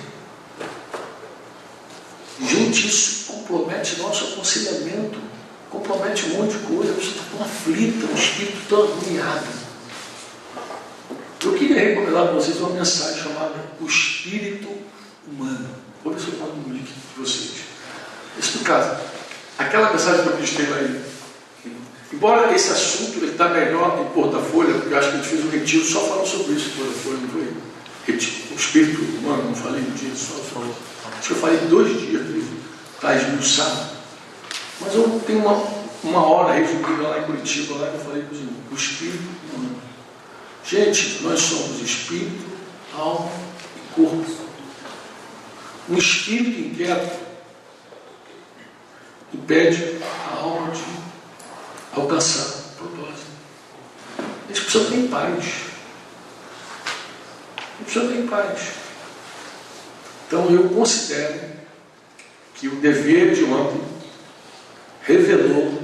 Gente, 2.42 2.88
isso 2.88 3.32
compromete 3.32 4.00
nosso 4.00 4.32
aconselhamento, 4.32 5.20
compromete 5.68 6.26
um 6.26 6.38
monte 6.38 6.56
de 6.56 6.66
coisa, 6.66 6.92
você 6.94 7.10
está 7.10 7.22
tão 7.30 7.44
aflita, 7.44 8.06
um 8.06 8.14
espírito 8.14 8.68
tão 8.68 8.84
agoniado. 8.84 9.46
Eu 11.42 11.54
queria 11.54 11.80
recomendar 11.80 12.24
para 12.24 12.32
vocês 12.32 12.58
uma 12.58 12.70
mensagem 12.70 13.22
chamada 13.22 13.54
O 13.80 13.86
Espírito 13.86 14.68
Humano. 15.26 15.70
Vou 16.02 16.12
ver 16.12 16.20
se 16.20 16.28
eu 16.28 16.38
mando 16.38 16.68
um 16.68 16.72
link 16.72 16.86
de 16.86 17.20
vocês. 17.20 17.60
Explicar. 18.38 19.00
Aquela 19.58 19.90
mensagem 19.90 20.22
que 20.22 20.28
eu 20.28 20.36
cristei 20.36 20.66
lá 20.66 20.82
em. 20.82 21.09
Embora 22.12 22.54
esse 22.54 22.70
assunto 22.72 23.24
está 23.24 23.48
melhor 23.50 24.00
em 24.00 24.12
Porta-Folha, 24.12 24.74
porque 24.74 24.92
eu 24.92 24.98
acho 24.98 25.10
que 25.10 25.14
a 25.14 25.18
gente 25.18 25.28
fez 25.28 25.44
um 25.44 25.50
retiro 25.50 25.84
só 25.84 26.00
falando 26.00 26.26
sobre 26.26 26.54
isso 26.54 26.70
em 26.70 26.72
Porta-Folha, 26.72 27.18
não 27.18 27.28
foi? 27.28 27.70
O 28.50 28.56
espírito 28.56 29.02
humano, 29.18 29.44
não 29.44 29.54
falei 29.54 29.80
um 29.80 29.90
dia 29.94 30.14
só, 30.16 30.34
falou. 30.52 30.74
Acho 31.16 31.28
que 31.28 31.34
eu 31.34 31.38
falei 31.38 31.58
dois 31.68 32.00
dias, 32.00 32.26
está 32.94 33.14
esmiuçado. 33.14 33.90
Mas 34.80 34.94
eu 34.94 35.22
tenho 35.24 35.40
uma, 35.40 35.62
uma 36.02 36.26
hora 36.26 36.54
resumida 36.54 37.02
lá 37.02 37.20
em 37.20 37.24
Curitiba, 37.24 37.76
lá 37.76 37.90
que 37.90 37.94
eu 37.94 38.00
falei 38.00 38.22
com 38.22 38.34
irmãos, 38.34 38.72
o 38.72 38.74
espírito 38.74 39.22
humano. 39.54 39.76
Gente, 40.64 41.22
nós 41.22 41.40
somos 41.40 41.80
espírito, 41.80 42.44
alma 42.94 43.30
e 43.76 43.94
corpo. 43.94 44.26
Um 45.88 45.96
espírito 45.96 46.60
inquieto 46.60 47.18
impede 49.32 49.98
a 50.02 50.36
alma 50.40 50.72
de 50.72 50.99
alcançar 51.92 52.46
o 52.46 52.76
propósito. 52.76 53.26
A 54.18 54.48
gente 54.48 54.61
precisa 54.62 54.85
ter 54.90 55.09
paz. 55.09 55.44
A 57.57 57.79
gente 57.79 57.85
precisa 57.85 58.09
ter 58.09 58.29
paz. 58.29 58.61
Então 60.26 60.50
eu 60.50 60.68
considero 60.68 61.40
que 62.55 62.68
o 62.68 62.76
dever 62.76 63.35
de 63.35 63.44
ontem 63.44 63.81
revelou 65.03 65.83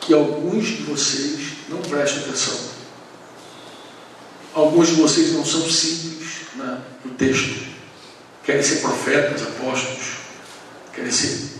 que 0.00 0.12
alguns 0.12 0.66
de 0.66 0.82
vocês 0.82 1.54
não 1.68 1.80
prestam 1.82 2.22
atenção. 2.22 2.76
Alguns 4.54 4.88
de 4.88 4.94
vocês 4.94 5.32
não 5.32 5.44
são 5.44 5.68
simples 5.68 6.46
né, 6.54 6.80
no 7.04 7.12
texto. 7.12 7.66
Querem 8.44 8.62
ser 8.62 8.76
profetas, 8.76 9.42
apóstolos, 9.42 10.16
querem 10.94 11.10
ser 11.10 11.56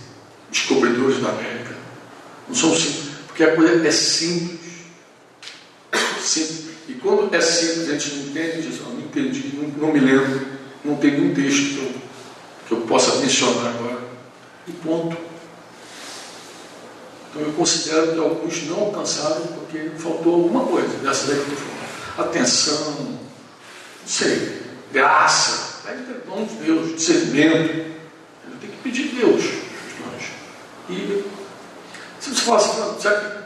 descobridores 0.49 1.21
da 1.21 1.29
América. 1.29 1.75
Não 2.47 2.55
são 2.55 2.75
simples, 2.75 3.06
porque 3.37 3.51
a 3.51 3.55
coisa 3.55 3.87
é 3.87 3.91
simples. 3.91 4.59
simples. 6.19 6.65
E 6.87 6.93
quando 6.95 7.31
é 7.31 7.39
simples, 7.39 7.87
a 7.87 7.91
gente 7.93 8.15
não 8.15 8.23
entende, 8.29 8.67
diz, 8.67 8.81
não 8.81 8.99
entendi, 8.99 9.51
não, 9.53 9.67
não, 9.67 9.93
me 9.93 9.99
lembro, 9.99 10.47
não 10.83 10.95
tem 10.95 11.11
nenhum 11.11 11.35
texto 11.35 11.75
que 11.75 11.77
eu, 11.77 12.01
que 12.67 12.71
eu 12.71 12.81
possa 12.87 13.17
mencionar 13.17 13.75
agora. 13.75 13.99
E 14.67 14.71
ponto. 14.71 15.15
Então 17.29 17.43
eu 17.43 17.53
considero 17.53 18.13
que 18.13 18.19
alguns 18.19 18.63
não 18.63 18.79
alcançaram 18.85 19.45
porque 19.45 19.91
faltou 19.99 20.33
alguma 20.33 20.65
coisa 20.65 20.97
dessa 20.97 21.27
daí 21.27 21.35
que 21.35 21.51
eu 21.51 21.57
falando. 21.57 22.29
Atenção, 22.29 22.91
não 23.01 23.19
sei, 24.03 24.63
graça, 24.91 25.83
pede 25.85 26.01
perdão 26.05 26.43
de 26.43 26.55
Deus, 26.55 26.95
discernimento. 26.95 27.69
Eu 28.49 28.57
tenho 28.59 28.73
que 28.73 28.79
pedir 28.81 29.11
a 29.11 29.19
Deus. 29.19 29.43
E 30.89 31.23
se 32.19 32.35
você 32.35 32.41
fala 32.41 32.57
assim, 32.57 33.01
será 33.01 33.19
que 33.19 33.37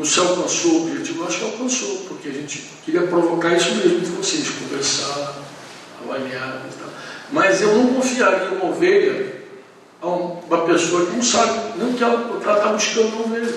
no 0.00 0.06
céu 0.06 0.28
alcançou 0.28 0.84
o? 0.84 0.88
Eu 0.88 1.26
acho 1.26 1.38
que 1.38 1.44
alcançou, 1.44 1.96
porque 2.08 2.28
a 2.30 2.32
gente 2.32 2.70
queria 2.84 3.02
provocar 3.02 3.54
isso 3.54 3.74
mesmo 3.74 4.00
de 4.00 4.06
vocês, 4.06 4.48
conversar, 4.48 5.34
avaliar 6.02 6.62
e 6.66 6.74
tal. 6.80 6.88
Mas 7.30 7.60
eu 7.60 7.74
não 7.74 7.94
confiaria 7.94 8.50
uma 8.52 8.70
ovelha 8.70 9.42
a 10.00 10.06
uma 10.06 10.64
pessoa 10.64 11.04
que 11.04 11.12
não 11.12 11.22
sabe 11.22 11.78
nem 11.78 11.90
o 11.90 11.94
que 11.94 12.02
ela 12.02 12.38
está 12.38 12.72
buscando 12.72 13.08
uma 13.08 13.26
ovelha. 13.26 13.54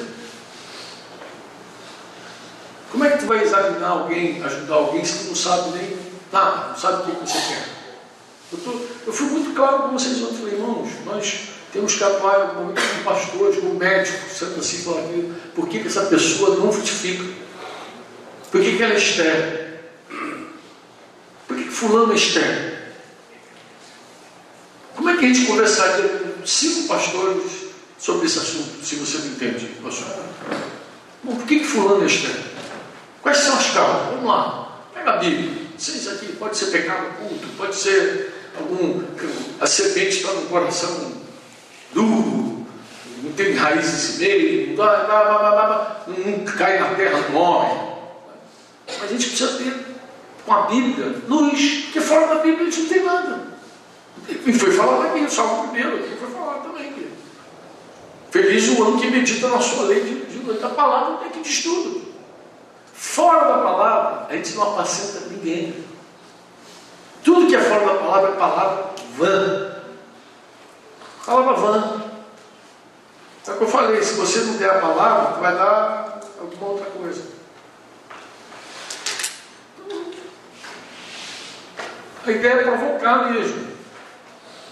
Como 2.91 3.05
é 3.05 3.11
que 3.11 3.19
tu 3.19 3.25
vai 3.25 3.41
examinar 3.41 3.87
alguém, 3.87 4.43
ajudar 4.43 4.75
alguém, 4.75 5.05
se 5.05 5.19
tu 5.19 5.27
não 5.29 5.35
sabe 5.35 5.77
nem 5.77 5.97
nada, 6.31 6.67
não 6.71 6.77
sabe 6.77 7.09
o 7.09 7.15
que 7.15 7.31
você 7.31 7.39
quer? 7.39 7.69
Eu, 8.51 8.59
tô, 8.59 8.71
eu 9.07 9.13
fui 9.13 9.27
muito 9.27 9.55
claro 9.55 9.83
com 9.83 9.97
vocês 9.97 10.21
ontem, 10.21 10.39
falei, 10.39 10.55
irmãos, 10.55 10.89
nós 11.05 11.39
temos 11.73 11.95
que 11.95 12.03
atuar 12.03 12.53
como 12.53 12.71
pastores, 13.03 13.55
como 13.55 13.73
médicos, 13.73 14.37
sendo 14.37 14.59
assim, 14.59 14.77
aqui, 14.91 15.33
por 15.55 15.67
que, 15.67 15.79
que 15.79 15.87
essa 15.87 16.03
pessoa 16.03 16.55
não 16.55 16.71
frutifica? 16.71 17.23
Por 18.51 18.61
que, 18.61 18.77
que 18.77 18.83
ela 18.83 18.93
é 18.93 18.97
estéreo? 18.97 19.73
Por 21.47 21.57
que, 21.57 21.63
que 21.63 21.71
fulano 21.71 22.13
é 22.13 22.15
estéreo? 22.15 22.73
Como 24.95 25.09
é 25.09 25.17
que 25.17 25.25
a 25.25 25.27
gente 25.27 25.47
conversaria 25.47 26.07
com 26.07 26.45
cinco 26.45 26.87
pastores 26.87 27.51
sobre 27.97 28.27
esse 28.27 28.37
assunto, 28.37 28.85
se 28.85 28.95
você 28.95 29.17
não 29.17 29.27
entende? 29.27 29.71
Bom, 31.23 31.35
por 31.35 31.47
que, 31.47 31.59
que 31.59 31.65
fulano 31.65 32.03
é 32.03 32.05
estéreo? 32.05 32.53
Quais 33.23 33.37
são 33.39 33.57
as 33.57 33.71
causas? 33.71 34.09
Vamos 34.11 34.25
lá, 34.25 34.85
pega 34.93 35.13
a 35.13 35.17
Bíblia. 35.17 35.63
Isso 35.75 36.09
aqui 36.11 36.33
pode 36.33 36.55
ser 36.55 36.67
pecado 36.67 37.07
oculto, 37.07 37.47
pode 37.57 37.75
ser 37.75 38.31
algum. 38.55 39.01
A 39.59 39.65
serpente 39.65 40.17
está 40.17 40.31
no 40.33 40.43
coração 40.43 41.22
duro, 41.93 42.65
não 43.23 43.31
tem 43.33 43.53
raiz 43.53 43.85
em 43.85 43.97
si 43.97 44.19
mesmo, 44.19 44.75
não 44.77 46.45
cai 46.45 46.79
na 46.79 46.95
terra, 46.95 47.19
não 47.19 47.29
morre. 47.29 47.93
A 49.01 49.07
gente 49.07 49.27
precisa 49.27 49.57
ter 49.57 49.93
com 50.45 50.53
a 50.53 50.61
Bíblia 50.63 51.15
luz, 51.27 51.83
porque 51.85 52.01
fora 52.01 52.27
da 52.27 52.35
Bíblia 52.41 52.67
a 52.67 52.69
gente 52.69 52.81
não 52.81 52.89
tem 52.89 53.03
nada. 53.03 53.53
E 54.29 54.53
foi 54.53 54.71
falado 54.71 55.07
aqui, 55.07 55.23
o 55.23 55.29
Salmo 55.29 55.69
primeiro, 55.69 55.97
aqui 55.97 56.15
foi 56.19 56.29
falado 56.29 56.63
também. 56.63 56.89
Aqui. 56.89 57.09
Feliz 58.31 58.69
o 58.69 58.83
ano 58.83 58.99
que 58.99 59.07
medita 59.07 59.47
na 59.47 59.59
sua 59.59 59.85
lei 59.85 60.01
de, 60.01 60.25
de, 60.25 60.53
da 60.59 60.69
palavra 60.69 61.17
tem 61.17 61.29
que 61.29 61.41
de 61.41 61.49
estudo. 61.49 62.01
Fora 62.93 63.47
da 63.47 63.63
palavra, 63.63 64.27
a 64.29 64.35
gente 64.35 64.55
não 64.55 64.73
apacenta 64.73 65.27
ninguém. 65.29 65.75
Tudo 67.23 67.47
que 67.47 67.55
é 67.55 67.59
fora 67.59 67.85
da 67.85 67.95
palavra 67.95 68.29
é 68.29 68.33
palavra 68.33 68.85
vã. 69.17 69.72
Palavra 71.25 71.53
vã. 71.53 72.03
É 73.45 73.51
o 73.51 73.57
que 73.57 73.63
eu 73.63 73.67
falei, 73.67 74.01
se 74.01 74.13
você 74.13 74.39
não 74.39 74.57
der 74.57 74.69
a 74.69 74.79
palavra, 74.79 75.39
vai 75.39 75.55
dar 75.55 76.21
alguma 76.39 76.71
outra 76.71 76.85
coisa. 76.91 77.23
A 82.25 82.31
ideia 82.31 82.53
é 82.53 82.63
provocar 82.63 83.31
mesmo. 83.31 83.67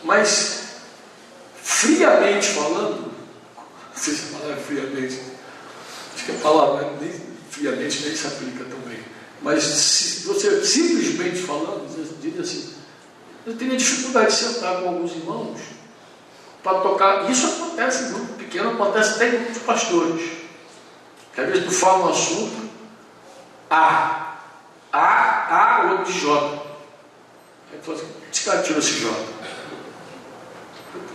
Mas, 0.03 0.77
friamente 1.61 2.47
falando, 2.47 3.11
não 3.57 3.95
sei 3.95 4.13
se 4.13 4.29
a 4.29 4.37
palavra 4.37 4.55
é 4.55 4.63
friamente, 4.63 5.21
acho 6.15 6.25
que 6.25 6.31
a 6.31 6.35
palavra 6.35 6.93
nem 7.01 7.11
friamente 7.49 8.05
nem 8.05 8.15
se 8.15 8.27
aplica 8.27 8.63
também. 8.63 8.99
Mas 9.41 9.63
se 9.63 10.27
você 10.27 10.65
simplesmente 10.65 11.41
falando, 11.41 11.87
diz 12.21 12.39
assim, 12.39 12.73
eu 13.45 13.55
tenho 13.57 13.75
dificuldade 13.75 14.27
de 14.27 14.33
sentar 14.33 14.81
com 14.81 14.89
alguns 14.89 15.11
irmãos 15.11 15.59
para 16.63 16.79
tocar. 16.81 17.29
Isso 17.29 17.47
acontece 17.47 18.03
em 18.03 18.13
grupo 18.13 18.33
pequeno, 18.33 18.71
acontece 18.71 19.15
até 19.15 19.27
em 19.27 19.31
grupo 19.31 19.51
de 19.51 19.59
pastores. 19.59 20.31
Que 21.33 21.41
às 21.41 21.47
vezes 21.47 21.65
tu 21.65 21.71
fala 21.71 22.05
um 22.05 22.09
assunto, 22.09 22.69
A, 23.69 24.37
A, 24.91 25.79
A, 25.79 25.85
o 25.85 25.91
outro 25.91 26.11
de 26.11 26.19
J. 26.19 26.61
Aí 27.71 27.79
tu 27.79 27.85
fala 27.85 27.97
assim, 27.97 28.07
esse 28.31 28.43
cara 28.45 28.61
tirou 28.61 28.79
esse 28.79 28.99
J. 28.99 29.11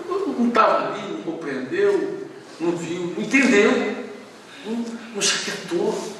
Não 0.08 0.48
estava 0.48 0.88
ali, 0.88 1.02
não 1.12 1.22
compreendeu, 1.22 2.28
não 2.60 2.76
viu, 2.76 3.14
não 3.16 3.22
entendeu, 3.22 4.06
não, 4.64 4.84
não 5.14 5.22
se 5.22 5.34
aquietou. 5.34 6.16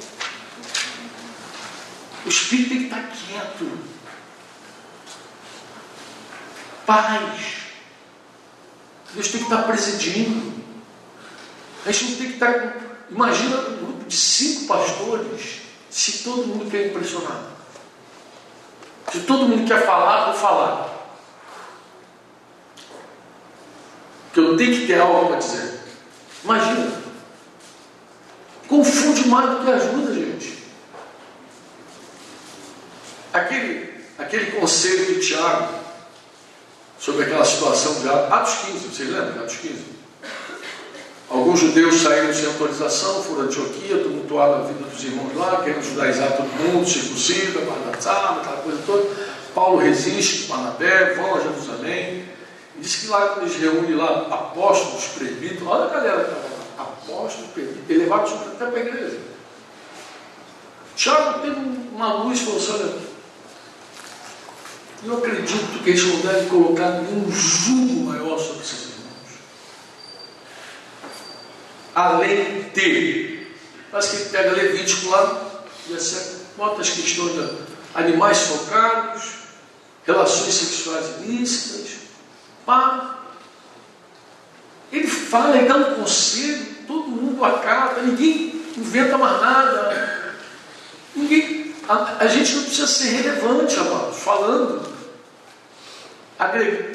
O 2.25 2.29
espírito 2.29 2.69
tem 2.69 2.77
que 2.79 2.83
estar 2.85 3.09
quieto. 3.09 3.79
Paz. 6.85 7.66
Deus 9.13 9.27
tem 9.29 9.39
que 9.39 9.45
estar 9.51 9.63
presidindo. 9.63 10.53
A 11.85 11.91
gente 11.91 12.15
tem 12.15 12.27
que 12.27 12.33
estar. 12.33 12.75
Imagina 13.09 13.57
um 13.57 13.77
grupo 13.77 14.05
de 14.05 14.15
cinco 14.15 14.67
pastores, 14.67 15.61
se 15.89 16.23
todo 16.23 16.47
mundo 16.47 16.69
quer 16.69 16.87
impressionar. 16.87 17.51
Se 19.11 19.21
todo 19.21 19.47
mundo 19.47 19.65
quer 19.65 19.85
falar, 19.85 20.31
vou 20.31 20.33
falar. 20.35 20.97
Que 24.33 24.39
eu 24.39 24.57
tenho 24.57 24.71
que 24.71 24.87
ter 24.87 24.99
algo 24.99 25.27
para 25.27 25.37
dizer. 25.37 25.79
Imagina. 26.43 27.01
Confunde 28.67 29.27
mais 29.29 29.49
do 29.49 29.63
que 29.63 29.71
ajuda, 29.71 30.13
gente. 30.13 30.63
Aquele, 33.31 34.03
aquele 34.17 34.51
conselho 34.51 35.15
de 35.15 35.25
Tiago 35.25 35.86
sobre 36.99 37.23
aquela 37.23 37.45
situação 37.45 37.93
de 37.95 38.09
Atos 38.09 38.53
15, 38.65 38.87
vocês 38.87 39.09
lembram 39.09 39.43
Atos 39.43 39.57
15? 39.57 39.97
Alguns 41.29 41.59
judeus 41.59 42.01
saíram 42.01 42.33
sem 42.33 42.45
autorização, 42.45 43.21
foram 43.21 43.41
a 43.41 43.43
Antioquia, 43.45 43.97
tumultuaram 43.97 44.55
a 44.55 44.67
vida 44.67 44.85
dos 44.85 45.03
irmãos 45.03 45.35
lá, 45.35 45.61
querendo 45.61 45.83
judaizar 45.83 46.37
todo 46.37 46.47
mundo, 46.47 46.87
circuncida, 46.87 47.59
guarda 47.61 47.89
aquela 47.89 48.61
coisa 48.63 48.79
toda. 48.85 49.09
Paulo 49.53 49.77
resiste, 49.77 50.47
Barnabé, 50.47 51.15
vão 51.15 51.35
a 51.35 51.41
Jerusalém. 51.41 52.25
Diz 52.79 52.95
que 52.95 53.07
lá, 53.07 53.39
eles 53.41 53.55
reúnem 53.57 53.95
lá 53.95 54.27
apóstolos, 54.29 55.05
presbíteros, 55.17 55.67
olha 55.67 55.85
a 55.85 55.89
galera 55.89 56.23
que 56.23 56.31
estava 56.31 56.47
lá, 56.47 56.83
apóstolos, 56.83 57.49
presbíteros, 57.51 57.89
elevados 57.89 58.33
até 58.33 58.65
para 58.65 58.79
a 58.79 58.85
igreja. 58.85 59.19
Tiago 60.95 61.39
teve 61.41 61.59
uma 61.93 62.13
luz 62.13 62.39
falou 62.41 62.57
assim, 62.57 62.71
olha, 62.73 62.93
eu 65.03 65.17
acredito 65.17 65.83
que 65.83 65.89
eles 65.89 66.03
não 66.03 66.19
devem 66.21 66.49
colocar 66.49 67.01
nenhum 67.01 67.31
jugo 67.31 68.05
maior 68.05 68.37
sobre 68.39 68.63
esses 68.63 68.81
irmãos. 68.81 68.97
Além 71.93 72.69
de. 72.73 73.47
Parece 73.91 74.09
que 74.09 74.21
ele 74.23 74.29
pega 74.29 74.51
Levítico 74.51 75.09
lá 75.09 75.61
e 75.87 75.95
assim, 75.95 76.41
bota 76.57 76.81
as 76.81 76.89
questões 76.89 77.33
de 77.33 77.57
animais 77.95 78.39
focados, 78.39 79.23
relações 80.05 80.53
sexuais 80.53 81.05
ilícitas. 81.21 81.97
Pá. 82.65 83.19
Ele 84.91 85.07
fala, 85.07 85.57
ele 85.57 85.67
dá 85.67 85.75
um 85.75 85.95
conselho, 85.95 86.65
todo 86.87 87.07
mundo 87.07 87.43
acata, 87.43 88.01
ninguém 88.01 88.61
inventa 88.75 89.17
mais 89.17 89.41
nada. 89.41 90.35
Ninguém 91.15 91.66
a, 91.87 92.17
a, 92.19 92.27
gente 92.27 92.55
não 92.55 92.63
precisa 92.63 92.87
ser 92.87 93.09
relevante, 93.09 93.79
amados, 93.79 94.17
falando. 94.17 94.81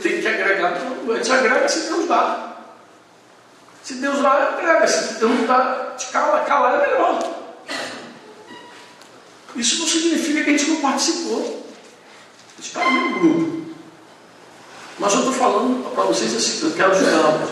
tem 0.03 0.21
que 0.21 0.29
agregar, 0.29 0.73
a 0.73 1.17
gente 1.17 1.33
agrega 1.33 1.69
se 1.69 1.81
Deus 1.89 2.09
dá. 2.09 2.53
Se 3.83 3.95
Deus 3.95 4.21
dá, 4.21 4.31
agrega. 4.31 4.87
Se 4.87 5.15
Deus 5.15 5.31
não 5.31 5.47
dá, 5.47 5.95
de 5.97 6.07
cala, 6.07 6.41
calar 6.45 6.75
é 6.75 6.87
melhor. 6.87 7.33
Isso 9.57 9.81
não 9.81 9.87
significa 9.87 10.45
que 10.45 10.51
a 10.51 10.57
gente 10.57 10.71
não 10.71 10.81
participou. 10.81 11.67
A 12.59 12.63
gente 12.63 12.69
está 12.69 12.91
no 12.91 13.19
grupo. 13.19 13.63
Mas 14.99 15.13
eu 15.15 15.19
estou 15.21 15.35
falando 15.35 15.95
para 15.95 16.05
vocês 16.05 16.35
assim, 16.35 16.67
eu 16.67 16.73
quero 16.75 16.93
ajudar. 16.93 17.49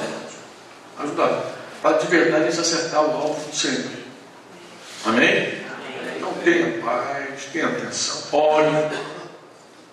Ajudar. 0.99 1.43
Para 1.83 1.99
de 1.99 2.07
verdade 2.07 2.49
acertar 2.49 3.03
o 3.03 3.11
alvo 3.11 3.55
sempre. 3.55 4.05
Amém? 5.05 5.60
Tenha 6.43 6.83
paz, 6.83 7.45
tenha 7.53 7.69
atenção, 7.69 8.23
ore, 8.33 8.69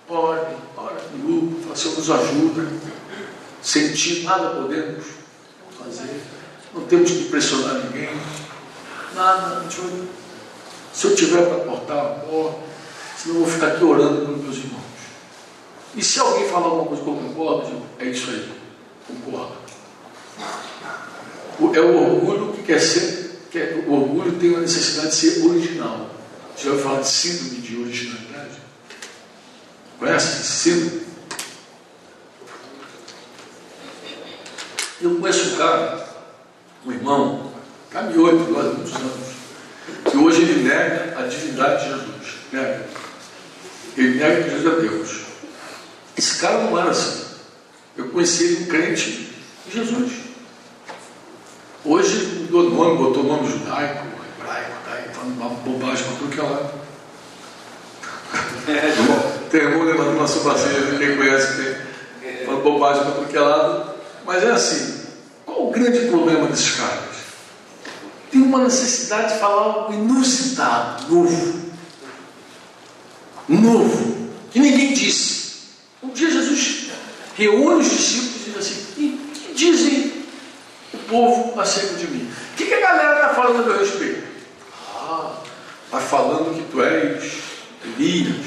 ore, 0.09 0.55
ore 0.77 0.95
no 1.13 1.25
grupo, 1.25 1.63
fala, 1.63 1.75
Senhor, 1.75 1.97
nos 1.97 2.09
ajuda. 2.09 2.67
Sentir 3.61 4.23
nada 4.23 4.49
podemos 4.51 5.05
fazer, 5.77 6.21
não 6.73 6.83
temos 6.85 7.11
que 7.11 7.25
pressionar 7.25 7.83
ninguém, 7.85 8.09
nada, 9.13 9.65
se 10.93 11.05
eu 11.05 11.15
tiver 11.15 11.45
para 11.45 11.59
portar, 11.59 11.97
a 11.97 12.09
porta, 12.19 12.59
senão 13.17 13.35
eu 13.35 13.41
vou 13.43 13.51
ficar 13.51 13.67
aqui 13.67 13.83
orando 13.83 14.25
pelos 14.25 14.43
meus 14.43 14.57
irmãos. 14.57 14.83
E 15.95 16.03
se 16.03 16.19
alguém 16.19 16.47
falar 16.47 16.67
alguma 16.67 16.85
coisa 16.85 17.03
que 17.03 17.09
eu 17.09 17.15
concordo, 17.15 17.81
é 17.99 18.05
isso 18.05 18.29
aí, 18.29 18.51
concordo. 19.07 19.57
É 21.75 21.81
o 21.81 22.13
orgulho 22.13 22.53
que 22.53 22.63
quer 22.63 22.79
ser, 22.79 23.41
é, 23.55 23.83
o 23.87 23.93
orgulho 23.93 24.33
tem 24.39 24.55
a 24.55 24.59
necessidade 24.59 25.09
de 25.09 25.15
ser 25.15 25.45
original. 25.45 26.16
Já 26.57 26.71
ouviu 26.71 26.83
falar 26.83 27.01
de 27.01 27.07
síndrome 27.07 27.61
de 27.61 27.77
originalidade? 27.77 28.57
Conhece 29.99 30.43
síndrome? 30.43 31.01
Eu 34.99 35.19
conheço 35.19 35.53
um 35.53 35.57
cara, 35.57 36.07
um 36.83 36.91
irmão, 36.91 37.53
caminhou 37.91 38.33
entre 38.33 38.51
nós 38.51 38.65
anos, 38.65 38.91
que 40.09 40.17
hoje 40.17 40.41
ele 40.41 40.67
nega 40.67 41.19
a 41.19 41.27
divindade 41.27 41.83
de 41.83 41.89
Jesus. 41.91 42.35
Nega. 42.51 42.89
Ele 43.95 44.17
nega 44.17 44.43
que 44.43 44.49
Jesus 44.49 44.77
é 44.77 44.81
Deus. 44.81 45.21
Esse 46.17 46.39
cara 46.39 46.63
não 46.63 46.79
era 46.79 46.89
assim. 46.89 47.25
Eu 47.95 48.09
conheci 48.09 48.43
ele 48.43 48.63
um 48.63 48.67
crente 48.67 49.35
em 49.67 49.71
Jesus. 49.71 50.13
Hoje 51.85 52.17
mudou 52.39 52.69
nome, 52.71 52.97
botou 52.97 53.23
nome 53.23 53.47
judaico, 53.47 54.16
uma 55.37 55.49
bobagem 55.49 56.03
para 56.03 56.15
tudo 56.15 56.31
que 56.31 56.39
é 56.41 56.43
lado. 56.43 56.69
tem 59.51 59.61
irmão 59.61 59.83
levantando 59.83 60.17
uma 60.17 60.27
sobrancelha, 60.27 60.91
ninguém 60.91 61.15
conhece, 61.15 61.77
tem 62.21 62.47
uma 62.47 62.59
bobagem 62.59 63.03
para 63.03 63.11
tudo 63.11 63.27
que 63.27 63.37
é 63.37 63.41
lado. 63.41 63.91
Mas 64.25 64.43
é 64.43 64.51
assim, 64.51 65.05
qual 65.45 65.67
o 65.67 65.71
grande 65.71 66.07
problema 66.07 66.47
desses 66.47 66.75
caras? 66.75 67.17
Tem 68.31 68.41
uma 68.41 68.63
necessidade 68.63 69.33
de 69.33 69.39
falar 69.39 69.61
algo 69.61 69.93
inusitado, 69.93 71.13
novo. 71.13 71.67
Novo, 73.47 74.29
que 74.51 74.59
ninguém 74.59 74.93
disse. 74.93 75.47
Um 76.03 76.09
dia 76.09 76.29
Jesus 76.29 76.89
reúne 77.35 77.81
os 77.81 77.89
discípulos 77.89 78.35
e 78.35 78.49
diz 78.49 78.57
assim: 78.57 78.85
e 78.97 79.31
que 79.33 79.53
dizem 79.53 80.13
o 80.93 80.97
povo 80.97 81.59
acerca 81.59 81.95
de 81.95 82.07
mim? 82.07 82.29
O 82.53 82.55
que, 82.57 82.65
que 82.65 82.73
a 82.73 82.81
galera 82.81 83.15
está 83.15 83.29
falando 83.29 83.63
a 83.63 83.65
meu 83.65 83.79
respeito? 83.79 84.26
Vai 85.91 86.01
falando 86.01 86.55
que 86.55 86.71
tu 86.71 86.81
és 86.81 87.47
Elias, 87.83 88.45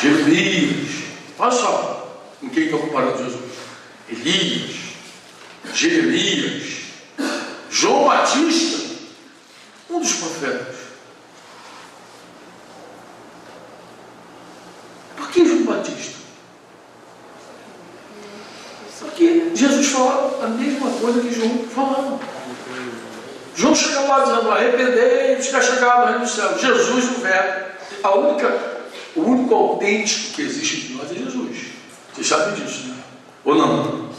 Jeremias. 0.00 0.88
Olha 1.38 1.50
só 1.50 2.24
com 2.40 2.48
quem 2.50 2.64
está 2.64 2.78
comparando 2.78 3.24
Jesus. 3.24 3.52
Elias, 4.08 4.76
Jeremias, 5.74 6.62
João 7.70 8.08
Batista, 8.08 8.94
um 9.90 10.00
dos 10.00 10.12
profetas. 10.14 10.76
Por 15.16 15.30
que 15.30 15.44
João 15.44 15.64
Batista? 15.64 16.18
Porque 19.00 19.50
Jesus 19.54 19.88
falava 19.88 20.44
a 20.44 20.48
mesma 20.48 20.90
coisa 20.90 21.20
que 21.20 21.34
João 21.34 21.66
falava. 21.74 22.20
João 23.58 23.74
chega 23.74 24.00
lá 24.02 24.20
dizendo, 24.20 24.52
arrependei-vos 24.52 25.48
que 25.48 25.56
é 25.56 25.60
chegado 25.60 26.02
ao 26.02 26.06
reino 26.06 26.20
do 26.20 26.28
céu. 26.28 26.56
Jesus, 26.56 27.04
o 27.06 27.20
verbo. 27.20 27.66
A 28.04 28.14
única, 28.14 28.56
o 29.16 29.20
único 29.22 29.52
autêntico 29.52 30.34
que 30.34 30.42
existe 30.42 30.92
em 30.92 30.96
nós 30.96 31.10
é 31.10 31.14
Jesus. 31.14 31.58
Vocês 32.14 32.28
sabem 32.28 32.54
disso, 32.54 32.86
né? 32.86 32.94
Ou 33.44 33.56
não? 33.56 34.10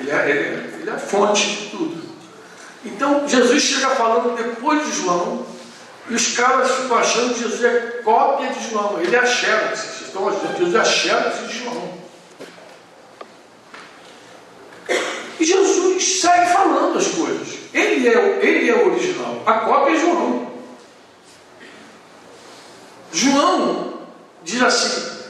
Ele 0.00 0.10
é, 0.10 0.30
ele, 0.30 0.38
é, 0.40 0.78
ele 0.80 0.90
é 0.90 0.92
a 0.94 0.98
fonte 0.98 1.46
de 1.46 1.66
tudo. 1.68 2.02
Então, 2.84 3.28
Jesus 3.28 3.62
chega 3.62 3.90
falando 3.90 4.36
depois 4.36 4.84
de 4.84 5.00
João, 5.00 5.46
e 6.10 6.14
os 6.14 6.36
caras 6.36 6.68
ficam 6.72 6.98
achando 6.98 7.34
que 7.34 7.40
Jesus 7.40 7.62
é 7.62 8.00
cópia 8.02 8.48
de 8.48 8.68
João. 8.68 9.00
Ele 9.00 9.14
é 9.14 9.20
a 9.20 9.26
xerox. 9.26 9.78
Vocês 9.78 10.08
estão 10.08 10.28
achando 10.28 10.54
que 10.54 10.58
Jesus 10.58 10.74
é 10.74 10.80
a 10.80 10.84
xerox 10.84 11.48
de 11.48 11.58
João. 11.60 11.94
E 15.38 15.44
Jesus 15.44 16.20
segue 16.20 16.52
falando 16.52 16.98
as 16.98 17.06
coisas. 17.06 17.61
Ele 17.72 18.08
é, 18.08 18.46
ele 18.46 18.70
é 18.70 18.74
o 18.74 18.92
original. 18.92 19.42
A 19.46 19.52
cópia 19.60 19.94
é 19.94 19.98
João. 19.98 20.52
João 23.12 23.98
diz 24.42 24.62
assim: 24.62 25.24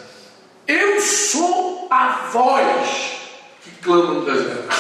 Eu 0.66 1.01
sou 1.01 1.86
a 1.90 2.28
voz 2.32 3.12
que 3.62 3.70
clama 3.82 4.14
no 4.14 4.24
deserto. 4.24 4.74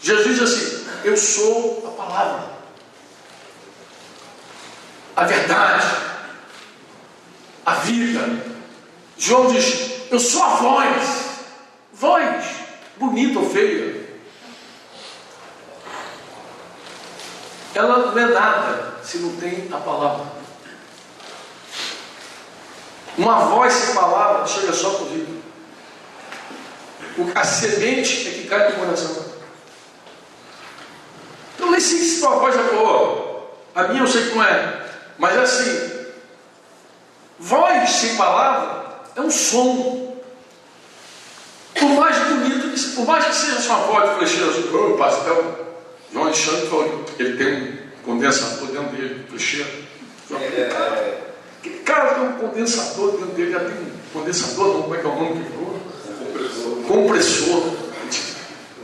Jesus 0.00 0.38
diz 0.38 0.42
assim: 0.42 0.86
Eu 1.04 1.16
sou 1.16 1.84
a 1.86 2.02
palavra, 2.02 2.50
a 5.16 5.24
verdade, 5.24 5.96
a 7.64 7.74
vida. 7.74 8.52
João 9.18 9.52
diz: 9.52 10.10
Eu 10.10 10.18
sou 10.18 10.42
a 10.42 10.48
voz. 10.56 11.32
Voz, 11.92 12.44
bonita 12.96 13.38
ou 13.38 13.48
feia, 13.48 14.01
ela 17.74 17.98
não 17.98 18.18
é 18.18 18.26
nada 18.26 18.94
se 19.02 19.18
não 19.18 19.36
tem 19.36 19.68
a 19.72 19.76
palavra. 19.78 20.26
Uma 23.16 23.40
voz 23.40 23.72
sem 23.72 23.94
palavra 23.94 24.46
chega 24.46 24.72
só 24.72 24.90
por 24.90 25.02
ouvido. 25.02 25.42
A 27.34 27.44
semente 27.44 28.28
é 28.28 28.30
que 28.32 28.48
cai 28.48 28.70
no 28.70 28.78
coração. 28.78 29.24
Então 31.54 31.70
nem 31.70 31.80
sei 31.80 31.98
se 31.98 32.20
tua 32.20 32.36
voz 32.36 32.56
é 32.56 32.62
boa. 32.74 33.50
A 33.74 33.84
minha 33.84 34.02
eu 34.02 34.06
sei 34.06 34.28
que 34.28 34.34
não 34.34 34.44
é. 34.44 34.86
Mas 35.18 35.38
assim, 35.38 36.06
voz 37.38 37.90
sem 37.90 38.16
palavra 38.16 39.02
é 39.14 39.20
um 39.20 39.30
som. 39.30 40.16
Por 41.74 41.88
mais 41.90 42.16
bonito 42.18 42.62
por 42.94 43.06
mais 43.06 43.26
que 43.26 43.34
seja 43.34 43.68
uma 43.68 43.86
voz 43.86 44.16
flecheira, 44.16 44.46
o 44.46 44.96
pastel, 44.96 45.71
Alexandre 46.20 46.66
falou 46.68 47.04
que 47.04 47.22
ele 47.22 47.36
tem 47.36 47.54
um 47.54 48.04
condensador 48.04 48.68
dentro 48.68 48.96
dele, 48.96 49.24
flecheira. 49.28 49.70
É, 50.30 50.34
é, 50.34 51.32
Aquele 51.62 51.78
cara 51.78 52.14
tem 52.14 52.24
um 52.24 52.32
condensador 52.32 53.12
dentro 53.12 53.34
dele, 53.34 53.52
já 53.52 53.60
tem 53.60 53.70
um 53.70 53.90
condensador, 54.12 54.74
não, 54.74 54.82
como 54.82 54.94
é 54.94 54.98
que 54.98 55.06
é 55.06 55.08
o 55.08 55.14
nome 55.14 55.44
que 55.44 55.50
falou? 55.50 55.80
Compressor. 56.32 56.76
Compressor. 56.86 57.72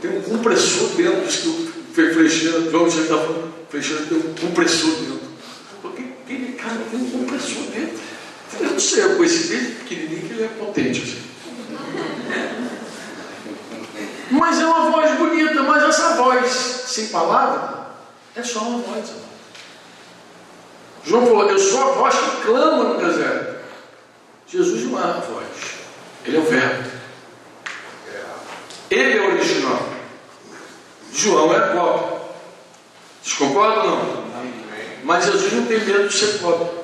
Tem 0.01 0.17
um 0.17 0.21
compressor 0.21 0.89
dentro, 0.95 1.27
diz 1.27 1.35
que 1.37 1.47
o 1.49 1.69
flecheira, 1.93 2.71
João 2.71 2.87
está 2.87 3.17
falando, 3.17 3.53
flecheira 3.69 4.03
tem 4.03 4.17
um 4.17 4.33
compressor 4.33 4.91
dentro. 4.91 5.19
Porque 5.81 6.03
aquele 6.23 6.53
cara 6.53 6.77
tem 6.89 6.99
um 7.01 7.09
compressor 7.09 7.63
dentro. 7.63 7.99
Eu 8.61 8.71
não 8.71 8.79
sei, 8.79 9.03
eu 9.03 9.17
conheci 9.17 9.53
ele 9.53 9.75
pequenininho 9.75 10.21
que 10.21 10.33
ele 10.33 10.43
é 10.43 10.47
potente. 10.47 11.01
Assim. 11.01 11.19
Mas 14.31 14.59
é 14.59 14.65
uma 14.65 14.91
voz 14.91 15.17
bonita, 15.17 15.63
mas 15.63 15.83
essa 15.83 16.15
voz 16.15 16.78
sem 16.99 17.07
palavra 17.07 17.87
é 18.35 18.43
só 18.43 18.59
uma 18.59 18.79
voz. 18.79 19.09
João 21.05 21.25
falou: 21.25 21.49
Eu 21.49 21.59
sou 21.59 21.81
a 21.81 21.93
voz 21.93 22.15
que 22.15 22.41
clama 22.45 22.83
no 22.83 23.05
deserto. 23.05 23.59
Jesus 24.47 24.83
não 24.85 24.99
é 24.99 25.03
a 25.03 25.13
voz, 25.13 25.47
ele 26.25 26.37
é 26.37 26.39
o 26.39 26.43
Verbo. 26.43 26.99
Ele 28.89 29.17
é 29.17 29.21
o 29.21 29.33
original. 29.35 29.89
João 31.13 31.53
é 31.53 31.75
cópia. 31.75 32.19
Vocês 33.21 33.37
concordam 33.37 33.91
ou 33.91 33.97
não? 33.97 34.29
Mas 35.03 35.25
Jesus 35.25 35.53
não 35.53 35.65
tem 35.65 35.79
medo 35.79 36.07
de 36.07 36.13
ser 36.13 36.39
cópia. 36.39 36.79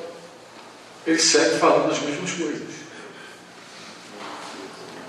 Ele 1.08 1.20
segue 1.20 1.58
falando 1.58 1.92
as 1.92 2.00
mesmas 2.00 2.32
coisas. 2.32 2.76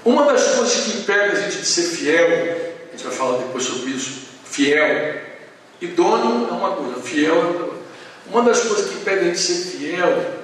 Uma 0.04 0.24
das 0.24 0.54
coisas 0.54 0.84
que 0.84 0.98
impede 0.98 1.36
a 1.36 1.40
gente 1.40 1.58
de 1.58 1.66
ser 1.66 1.82
fiel, 1.82 2.26
a 2.88 2.90
gente 2.92 3.04
vai 3.04 3.12
falar 3.12 3.38
depois 3.38 3.64
sobre 3.64 3.90
isso, 3.90 4.25
fiel, 4.56 5.20
idôneo 5.82 6.48
é 6.48 6.52
uma 6.52 6.70
coisa, 6.70 7.02
fiel 7.02 7.34
é 7.34 7.44
outra 7.44 7.64
coisa. 7.64 7.82
Uma 8.28 8.42
das 8.42 8.60
coisas 8.60 8.88
que 8.88 8.94
impede 8.96 9.20
a 9.20 9.24
gente 9.24 9.38
ser 9.38 9.76
fiel 9.76 10.34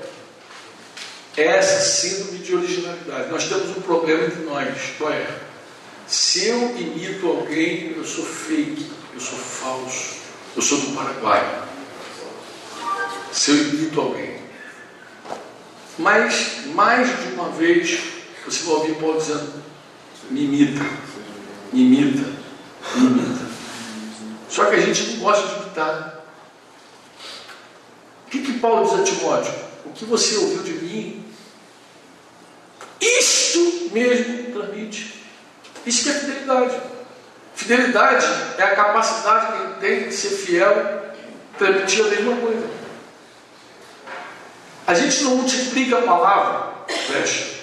é 1.39 1.43
essa 1.43 1.81
síndrome 1.81 2.39
de 2.39 2.55
originalidade. 2.55 3.31
Nós 3.31 3.49
temos 3.49 3.75
um 3.75 3.81
problema 3.81 4.27
entre 4.27 4.45
nós, 4.45 4.79
qual 4.99 5.11
é? 5.11 5.27
Se 6.07 6.47
eu 6.47 6.77
imito 6.79 7.27
alguém, 7.27 7.95
eu 7.97 8.05
sou 8.05 8.25
fake, 8.25 8.93
eu 9.15 9.21
sou 9.21 9.39
falso, 9.39 10.17
eu 10.55 10.61
sou 10.61 10.79
do 10.79 10.95
Paraguai. 10.95 11.63
Se 13.33 13.51
eu 13.51 13.57
imito 13.57 13.99
alguém. 13.99 14.37
Mas, 15.99 16.67
mais 16.75 17.09
de 17.09 17.33
uma 17.33 17.49
vez, 17.49 17.99
você 18.45 18.63
vai 18.65 18.75
ouvir 18.75 18.95
Paulo 18.97 19.19
dizendo: 19.19 19.63
me 20.31 20.45
imita, 20.45 20.85
me 21.73 21.81
imita. 21.81 22.32
Só 24.63 24.71
que 24.71 24.77
a 24.77 24.81
gente 24.81 25.03
não 25.03 25.25
gosta 25.25 25.49
de 25.49 25.63
imitar. 25.63 26.23
O 28.27 28.31
que, 28.31 28.43
que 28.43 28.59
Paulo 28.61 28.89
diz 28.89 29.01
a 29.01 29.03
Timóteo? 29.03 29.53
O 29.85 29.91
que 29.91 30.05
você 30.05 30.37
ouviu 30.37 30.63
de 30.63 30.73
mim, 30.75 31.25
isto 33.01 33.91
mesmo 33.93 34.53
transmite. 34.53 35.21
Isso 35.85 36.05
que 36.05 36.11
é 36.11 36.13
fidelidade. 36.13 36.81
Fidelidade 37.57 38.27
é 38.57 38.63
a 38.63 38.77
capacidade 38.77 39.47
que 39.47 39.63
ele 39.63 39.75
tem 39.81 40.09
de 40.09 40.15
ser 40.15 40.31
fiel, 40.31 41.03
transmitir 41.59 42.05
a 42.05 42.09
mesma 42.09 42.37
coisa. 42.37 42.71
A 44.87 44.95
gente 44.95 45.25
não 45.25 45.37
multiplica 45.39 45.99
a 45.99 46.03
palavra, 46.03 46.87
fecha 47.09 47.63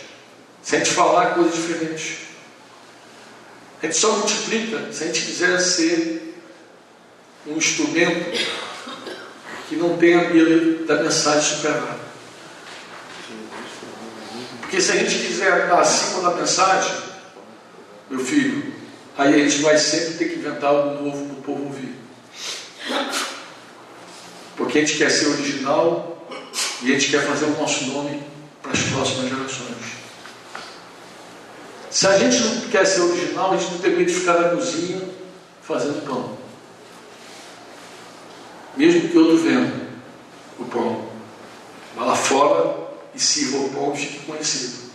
se 0.61 0.75
a 0.75 0.79
gente 0.79 0.91
falar 0.91 1.33
coisas 1.33 1.55
diferentes. 1.55 2.17
A 3.81 3.85
gente 3.85 3.97
só 3.97 4.11
multiplica 4.11 4.91
se 4.91 5.03
a 5.05 5.07
gente 5.07 5.21
quiser 5.21 5.59
ser 5.61 6.28
um 7.49 7.57
instrumento 7.57 8.37
que 9.67 9.75
não 9.75 9.97
tenha 9.97 10.29
medo 10.29 10.85
da 10.85 11.03
mensagem 11.03 11.57
superada. 11.57 11.99
Porque 14.61 14.79
se 14.79 14.91
a 14.91 14.95
gente 14.95 15.27
quiser 15.27 15.63
estar 15.63 15.79
acima 15.79 16.29
da 16.29 16.37
mensagem, 16.37 16.95
meu 18.09 18.23
filho, 18.23 18.73
aí 19.17 19.33
a 19.33 19.49
gente 19.49 19.61
vai 19.61 19.77
sempre 19.77 20.13
ter 20.15 20.29
que 20.29 20.39
inventar 20.39 20.69
algo 20.69 21.03
novo 21.03 21.25
para 21.25 21.37
o 21.37 21.41
povo 21.41 21.63
ouvir. 21.65 21.95
Porque 24.55 24.79
a 24.79 24.81
gente 24.81 24.97
quer 24.97 25.09
ser 25.09 25.27
original 25.27 26.27
e 26.81 26.91
a 26.91 26.99
gente 26.99 27.11
quer 27.11 27.25
fazer 27.25 27.45
o 27.45 27.59
nosso 27.59 27.85
nome 27.85 28.21
para 28.61 28.71
as 28.71 28.79
próximas 28.79 29.29
gerações. 29.29 29.77
Se 31.89 32.07
a 32.07 32.17
gente 32.17 32.39
não 32.43 32.61
quer 32.69 32.85
ser 32.85 33.01
original, 33.01 33.53
a 33.53 33.57
gente 33.57 33.71
não 33.71 33.79
tem 33.79 33.91
medo 33.91 34.05
de 34.05 34.19
ficar 34.19 34.33
na 34.33 34.49
cozinha 34.49 35.01
fazendo 35.61 36.05
pão. 36.05 36.38
Mesmo 38.79 39.09
que 39.09 39.17
outro 39.17 39.35
venda 39.35 39.73
o 40.57 40.63
pão. 40.63 41.09
Vá 41.97 42.05
lá 42.05 42.15
fora 42.15 42.77
e 43.13 43.19
sirva 43.19 43.57
o 43.57 43.69
pão 43.71 43.93
e 43.93 43.97
fique 43.97 44.19
conhecido. 44.25 44.89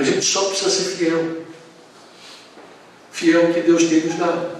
A 0.00 0.02
gente 0.02 0.26
só 0.26 0.46
precisa 0.46 0.68
ser 0.68 0.96
fiel. 0.96 1.42
Fiel 3.12 3.46
ao 3.46 3.52
que 3.54 3.60
Deus 3.60 3.84
tem 3.84 4.00
nos 4.00 4.16
dado. 4.16 4.56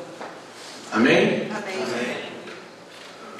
Amém? 0.92 1.50
Amém. 1.50 2.22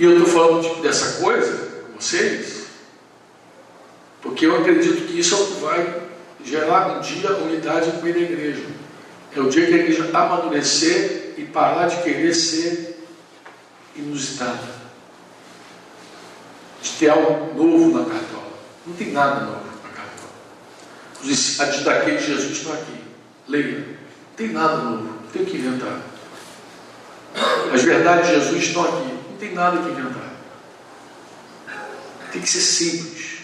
E 0.01 0.05
eu 0.05 0.19
estou 0.19 0.27
falando 0.27 0.83
dessa 0.83 1.23
coisa 1.23 1.85
com 1.93 2.01
vocês, 2.01 2.65
porque 4.21 4.47
eu 4.47 4.57
acredito 4.57 5.07
que 5.07 5.21
isso 5.21 5.37
é 5.37 5.39
o 5.39 5.47
que 5.47 5.61
vai 5.61 6.03
gerar 6.45 6.97
um 6.97 7.01
dia 7.01 7.37
unidade 7.37 7.93
com 7.93 8.05
a 8.05 8.11
igreja. 8.11 8.67
É 9.37 9.39
o 9.39 9.49
dia 9.49 9.67
que 9.67 9.75
a 9.75 9.77
igreja 9.77 10.11
amadurecer 10.13 11.35
e 11.37 11.45
parar 11.45 11.87
de 11.87 12.03
querer 12.03 12.35
ser 12.35 12.92
inusitada. 13.97 14.83
De 16.83 16.91
ter 16.91 17.09
algo 17.11 17.55
novo 17.55 17.99
na 17.99 18.05
cartola. 18.05 18.53
Não 18.87 18.95
tem 18.95 19.13
nada 19.13 19.41
novo 19.41 19.65
na 19.83 19.89
cartola. 19.91 20.31
Os 21.23 21.85
daquele 21.85 22.19
de 22.19 22.27
Jesus 22.27 22.57
estão 22.57 22.73
aqui. 22.73 23.05
Leia. 23.49 23.79
Não 23.79 24.37
tem 24.37 24.49
nada 24.49 24.77
novo. 24.79 25.05
Não 25.05 25.31
tem 25.33 25.43
o 25.43 25.47
que 25.47 25.57
inventar. 25.57 26.01
As 27.73 27.83
verdades 27.83 28.27
de 28.29 28.35
Jesus 28.35 28.63
estão 28.65 28.83
aqui. 28.85 29.13
Não 29.31 29.37
tem 29.39 29.55
nada 29.55 29.79
que 29.79 29.89
inventar. 29.89 30.33
Tem 32.33 32.41
que 32.41 32.49
ser 32.49 32.61
simples. 32.61 33.39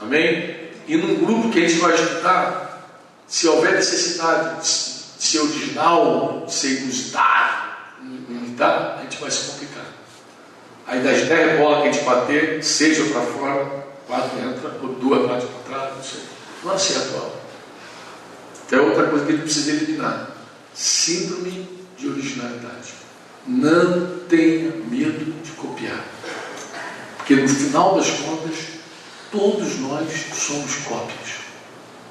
Amém? 0.00 0.68
E 0.86 0.96
num 0.96 1.16
grupo 1.24 1.50
que 1.50 1.62
a 1.62 1.68
gente 1.68 1.80
vai 1.80 1.94
estudar, 1.94 2.68
se 3.26 3.46
houver 3.46 3.74
necessidade 3.74 4.62
de 4.62 4.66
ser 4.66 5.40
original, 5.40 6.44
de 6.46 6.54
ser 6.54 6.82
inusitado, 6.82 7.68
a 8.60 9.00
gente 9.02 9.20
vai 9.20 9.30
se 9.30 9.50
complicar. 9.50 9.77
Aí 10.88 11.00
das 11.00 11.28
10 11.28 11.58
bolas 11.58 11.82
que 11.82 11.88
a 11.88 11.92
gente 11.92 12.04
bater, 12.04 12.64
seja 12.64 13.04
para 13.12 13.20
fora, 13.20 13.86
quatro 14.06 14.38
entra, 14.40 14.76
ou 14.82 14.94
duas 14.94 15.28
bate 15.28 15.46
para 15.46 15.76
trás, 15.76 15.96
não 15.96 16.02
sei. 16.02 16.20
Não 16.64 16.72
acerta 16.72 17.14
a 17.14 17.20
aula. 17.20 17.40
Então 18.66 18.78
é 18.78 18.82
outra 18.82 19.06
coisa 19.06 19.24
que 19.24 19.32
a 19.32 19.34
gente 19.36 19.44
precisa 19.44 19.70
eliminar. 19.70 20.30
Síndrome 20.74 21.68
de 21.96 22.08
originalidade. 22.08 22.94
Não 23.46 24.18
tenha 24.28 24.72
medo 24.90 25.32
de 25.42 25.50
copiar. 25.52 26.04
Porque 27.16 27.36
no 27.36 27.48
final 27.48 27.94
das 27.94 28.10
contas, 28.10 28.78
Todos 29.30 29.78
nós 29.80 30.08
somos 30.32 30.74
cópias 30.86 31.38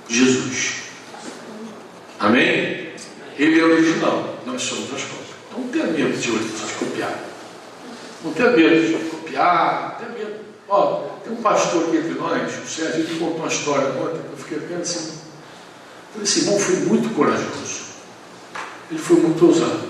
Jesus. 0.08 0.74
Amém? 2.20 2.92
Ele 3.38 3.60
é 3.60 3.64
original, 3.64 4.40
nós 4.46 4.62
somos 4.62 4.94
as 4.94 5.02
cópias. 5.02 5.28
Então 5.50 5.60
não 5.62 5.68
tenha 5.70 5.86
medo 5.88 6.16
de, 6.16 6.32
de 6.32 6.74
copiar. 6.74 7.20
Não 8.28 8.34
tenha 8.34 8.52
medo 8.52 8.88
de 8.88 9.10
copiar, 9.10 9.98
não 10.00 10.06
tenha 10.06 10.20
medo. 10.20 10.40
Ó, 10.68 11.04
tem 11.24 11.32
um 11.32 11.42
pastor 11.42 11.88
aqui 11.88 11.98
entre 11.98 12.14
nós, 12.16 12.58
o 12.58 12.68
Sérgio, 12.68 13.06
que 13.06 13.20
contou 13.20 13.38
uma 13.38 13.48
história 13.48 13.88
ontem, 13.88 14.20
que 14.20 14.32
eu 14.34 14.38
fiquei 14.38 14.60
vendo 14.60 14.82
assim. 14.82 15.18
Esse 16.22 16.40
irmão 16.42 16.60
foi 16.60 16.76
muito 16.78 17.16
corajoso. 17.16 17.88
Ele 18.92 19.00
foi 19.00 19.18
muito 19.18 19.46
ousado. 19.46 19.88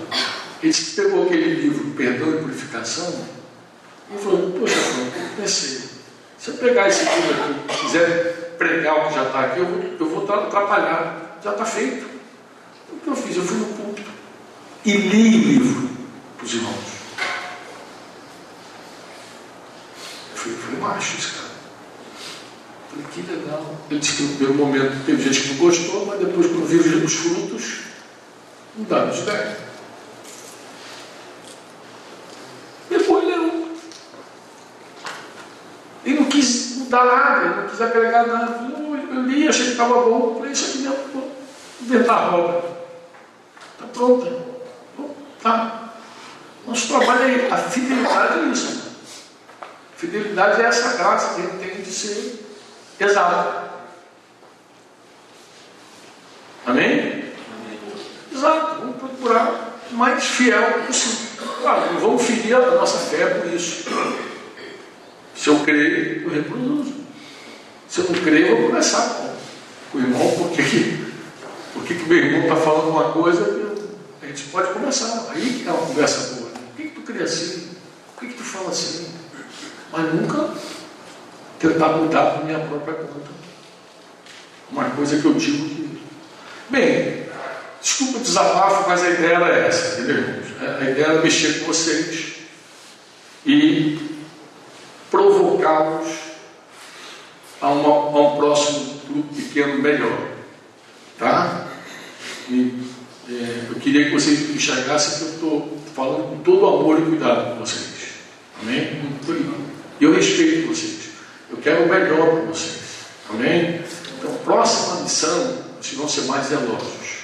Ele 0.62 0.74
pegou 0.94 1.24
aquele 1.24 1.54
livro 1.62 1.90
Perdão 1.96 2.30
e 2.30 2.42
Purificação 2.42 3.24
e 4.14 4.18
falou, 4.18 4.52
poxa, 4.52 4.74
eu 4.76 5.42
pensei, 5.42 5.80
se 6.38 6.48
eu 6.48 6.54
pegar 6.54 6.88
esse 6.88 7.04
livro 7.04 7.34
aqui, 7.42 7.80
quiser 7.80 8.54
pregar 8.56 8.98
o 8.98 9.08
que 9.08 9.14
já 9.14 9.24
está 9.24 9.40
aqui, 9.40 9.60
eu 9.60 9.66
vou, 9.66 9.82
eu 9.98 10.08
vou 10.08 10.34
atrapalhar. 10.34 11.38
Já 11.42 11.52
está 11.52 11.64
feito. 11.64 12.06
O 12.92 13.00
que 13.00 13.08
eu 13.08 13.16
fiz? 13.16 13.36
Eu 13.36 13.42
fui 13.42 13.56
no 13.58 13.66
púlpito 13.66 14.10
e 14.84 14.92
li 14.92 15.28
o 15.28 15.48
livro 15.48 15.90
para 16.36 16.46
os 16.46 16.54
irmãos. 16.54 16.97
Macho 20.80 21.18
esse 21.18 21.32
cara. 21.32 21.48
Falei, 22.90 23.06
que 23.12 23.22
legal. 23.22 23.76
Ele 23.90 24.00
disse 24.00 24.16
que 24.16 24.22
no 24.22 24.28
primeiro 24.36 24.54
momento 24.54 25.04
teve 25.04 25.22
gente 25.22 25.42
que 25.42 25.54
não 25.54 25.56
gostou, 25.56 26.06
mas 26.06 26.18
depois, 26.18 26.46
quando 26.46 26.66
viu 26.66 27.04
os 27.04 27.14
frutos, 27.14 27.80
mudaram 28.76 29.10
de 29.10 29.20
ideia. 29.20 29.58
Depois 32.88 33.26
leu. 33.26 33.68
E 36.04 36.14
não 36.14 36.24
quis 36.24 36.76
mudar 36.78 37.04
nada, 37.04 37.44
ele 37.44 37.54
não 37.60 37.68
quis 37.68 37.80
agregar 37.80 38.26
nada. 38.26 38.68
Eu, 39.10 39.22
li, 39.22 39.48
achei 39.48 39.66
que 39.66 39.70
estava 39.72 39.94
bom. 40.02 40.36
Falei, 40.36 40.52
isso 40.52 40.64
aqui 40.66 40.78
não 40.78 40.96
vou 41.12 41.32
inventar 41.82 42.16
a 42.16 42.28
roda. 42.30 42.64
Está 43.74 43.86
pronta. 43.92 44.48
Tá. 45.42 45.92
Nosso 46.66 46.88
trabalho 46.88 47.24
é 47.24 47.50
a 47.50 47.56
fidelidade 47.56 48.40
é 48.40 48.42
isso. 48.52 48.87
Fidelidade 49.98 50.62
é 50.62 50.66
essa 50.66 50.96
graça 50.96 51.34
que 51.34 51.42
gente 51.42 51.56
tem 51.56 51.82
de 51.82 51.90
ser 51.90 52.46
exato. 53.00 53.68
Amém? 56.64 57.00
Amém? 57.00 57.32
Exato. 58.32 58.80
Vamos 58.80 58.96
procurar 58.96 59.80
o 59.90 59.94
mais 59.94 60.24
fiel 60.24 60.84
possível. 60.86 61.26
Claro, 61.60 61.92
não 61.92 62.00
vamos 62.00 62.22
ferir 62.22 62.54
a 62.54 62.76
nossa 62.76 62.98
fé 63.08 63.26
por 63.26 63.52
isso. 63.52 63.90
Se 65.34 65.48
eu 65.48 65.58
creio, 65.64 66.22
eu 66.22 66.30
reproduzo. 66.30 66.94
Se 67.88 67.98
eu 67.98 68.04
não 68.04 68.22
creio, 68.22 68.46
eu 68.46 68.56
vou 68.56 68.66
conversar 68.68 69.34
com 69.90 69.98
o 69.98 70.00
irmão, 70.00 70.30
por 70.30 70.50
que, 70.52 71.12
por 71.74 71.82
que, 71.82 71.94
que 71.96 72.08
meu 72.08 72.18
irmão 72.18 72.42
está 72.42 72.54
falando 72.54 72.90
uma 72.90 73.12
coisa 73.12 73.66
a 74.22 74.26
gente 74.26 74.44
pode 74.50 74.72
conversar. 74.72 75.26
Aí 75.30 75.64
é 75.66 75.70
uma 75.70 75.86
conversa 75.86 76.34
boa. 76.34 76.50
Por 76.50 76.76
que, 76.76 76.82
que 76.84 76.94
tu 76.94 77.00
crê 77.00 77.24
assim? 77.24 77.70
Por 78.14 78.20
que, 78.20 78.32
que 78.32 78.38
tu 78.38 78.44
fala 78.44 78.68
assim? 78.68 79.17
Mas 79.92 80.14
nunca 80.14 80.50
tentar 81.58 81.88
mudar 81.88 82.32
por 82.32 82.44
minha 82.44 82.58
própria 82.60 82.94
conta. 82.94 83.30
Uma 84.70 84.90
coisa 84.90 85.20
que 85.20 85.24
eu 85.24 85.34
digo 85.34 85.68
que. 85.68 86.02
Bem, 86.68 87.26
desculpa 87.80 88.18
o 88.18 88.22
desabafo, 88.22 88.88
mas 88.88 89.02
a 89.02 89.10
ideia 89.10 89.36
era 89.36 89.56
essa, 89.66 90.00
entendeu? 90.00 90.24
A 90.60 90.90
ideia 90.90 91.04
era 91.06 91.22
mexer 91.22 91.60
com 91.60 91.66
vocês 91.66 92.34
e 93.46 93.98
provocá-los 95.10 96.08
a, 97.62 97.66
a, 97.66 97.70
um 97.70 98.36
próximo 98.36 99.00
grupo 99.08 99.34
pequeno 99.34 99.78
melhor. 99.78 100.28
Tá? 101.18 101.66
E, 102.50 102.78
é, 103.28 103.66
eu 103.70 103.76
queria 103.76 104.06
que 104.06 104.12
vocês 104.12 104.50
enxergassem 104.50 105.18
que 105.18 105.24
eu 105.24 105.34
estou 105.34 105.78
falando 105.94 106.30
com 106.30 106.38
todo 106.42 106.66
amor 106.66 106.98
e 106.98 107.02
cuidado 107.02 107.54
com 107.54 107.60
vocês. 107.60 107.88
Amém? 108.62 108.98
E 110.00 110.04
eu 110.04 110.14
respeito 110.14 110.68
vocês. 110.68 111.10
Eu 111.50 111.56
quero 111.58 111.84
o 111.84 111.88
melhor 111.88 112.30
para 112.30 112.40
vocês. 112.42 112.78
Amém? 113.30 113.82
Então, 114.18 114.32
próxima 114.44 115.02
missão, 115.02 115.58
vocês 115.80 115.96
vão 115.96 116.08
ser 116.08 116.22
mais 116.22 116.46
zelosos. 116.46 117.18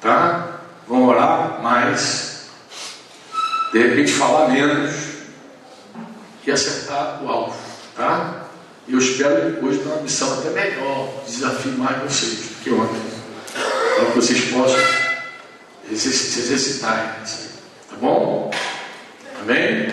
Tá? 0.00 0.60
Vão 0.86 1.06
orar 1.06 1.62
mais. 1.62 2.46
De 3.72 3.78
repente, 3.78 4.12
falar 4.12 4.48
menos. 4.48 4.94
E 6.46 6.50
acertar 6.50 7.24
o 7.24 7.28
alvo. 7.28 7.58
Tá? 7.96 8.46
E 8.86 8.92
eu 8.92 8.98
espero 9.00 9.50
depois 9.50 9.78
ter 9.78 9.88
uma 9.88 10.02
missão 10.02 10.32
até 10.38 10.50
melhor. 10.50 11.24
Desafio 11.26 11.72
mais 11.72 12.02
vocês 12.02 12.38
do 12.38 12.62
que 12.62 12.70
ontem. 12.70 13.00
Para 13.96 14.06
que 14.06 14.16
vocês 14.16 14.44
possam 14.52 14.78
se 15.94 16.08
exercitarem. 16.08 17.10
Tá 17.90 17.96
bom? 18.00 18.50
Amém? 19.40 19.92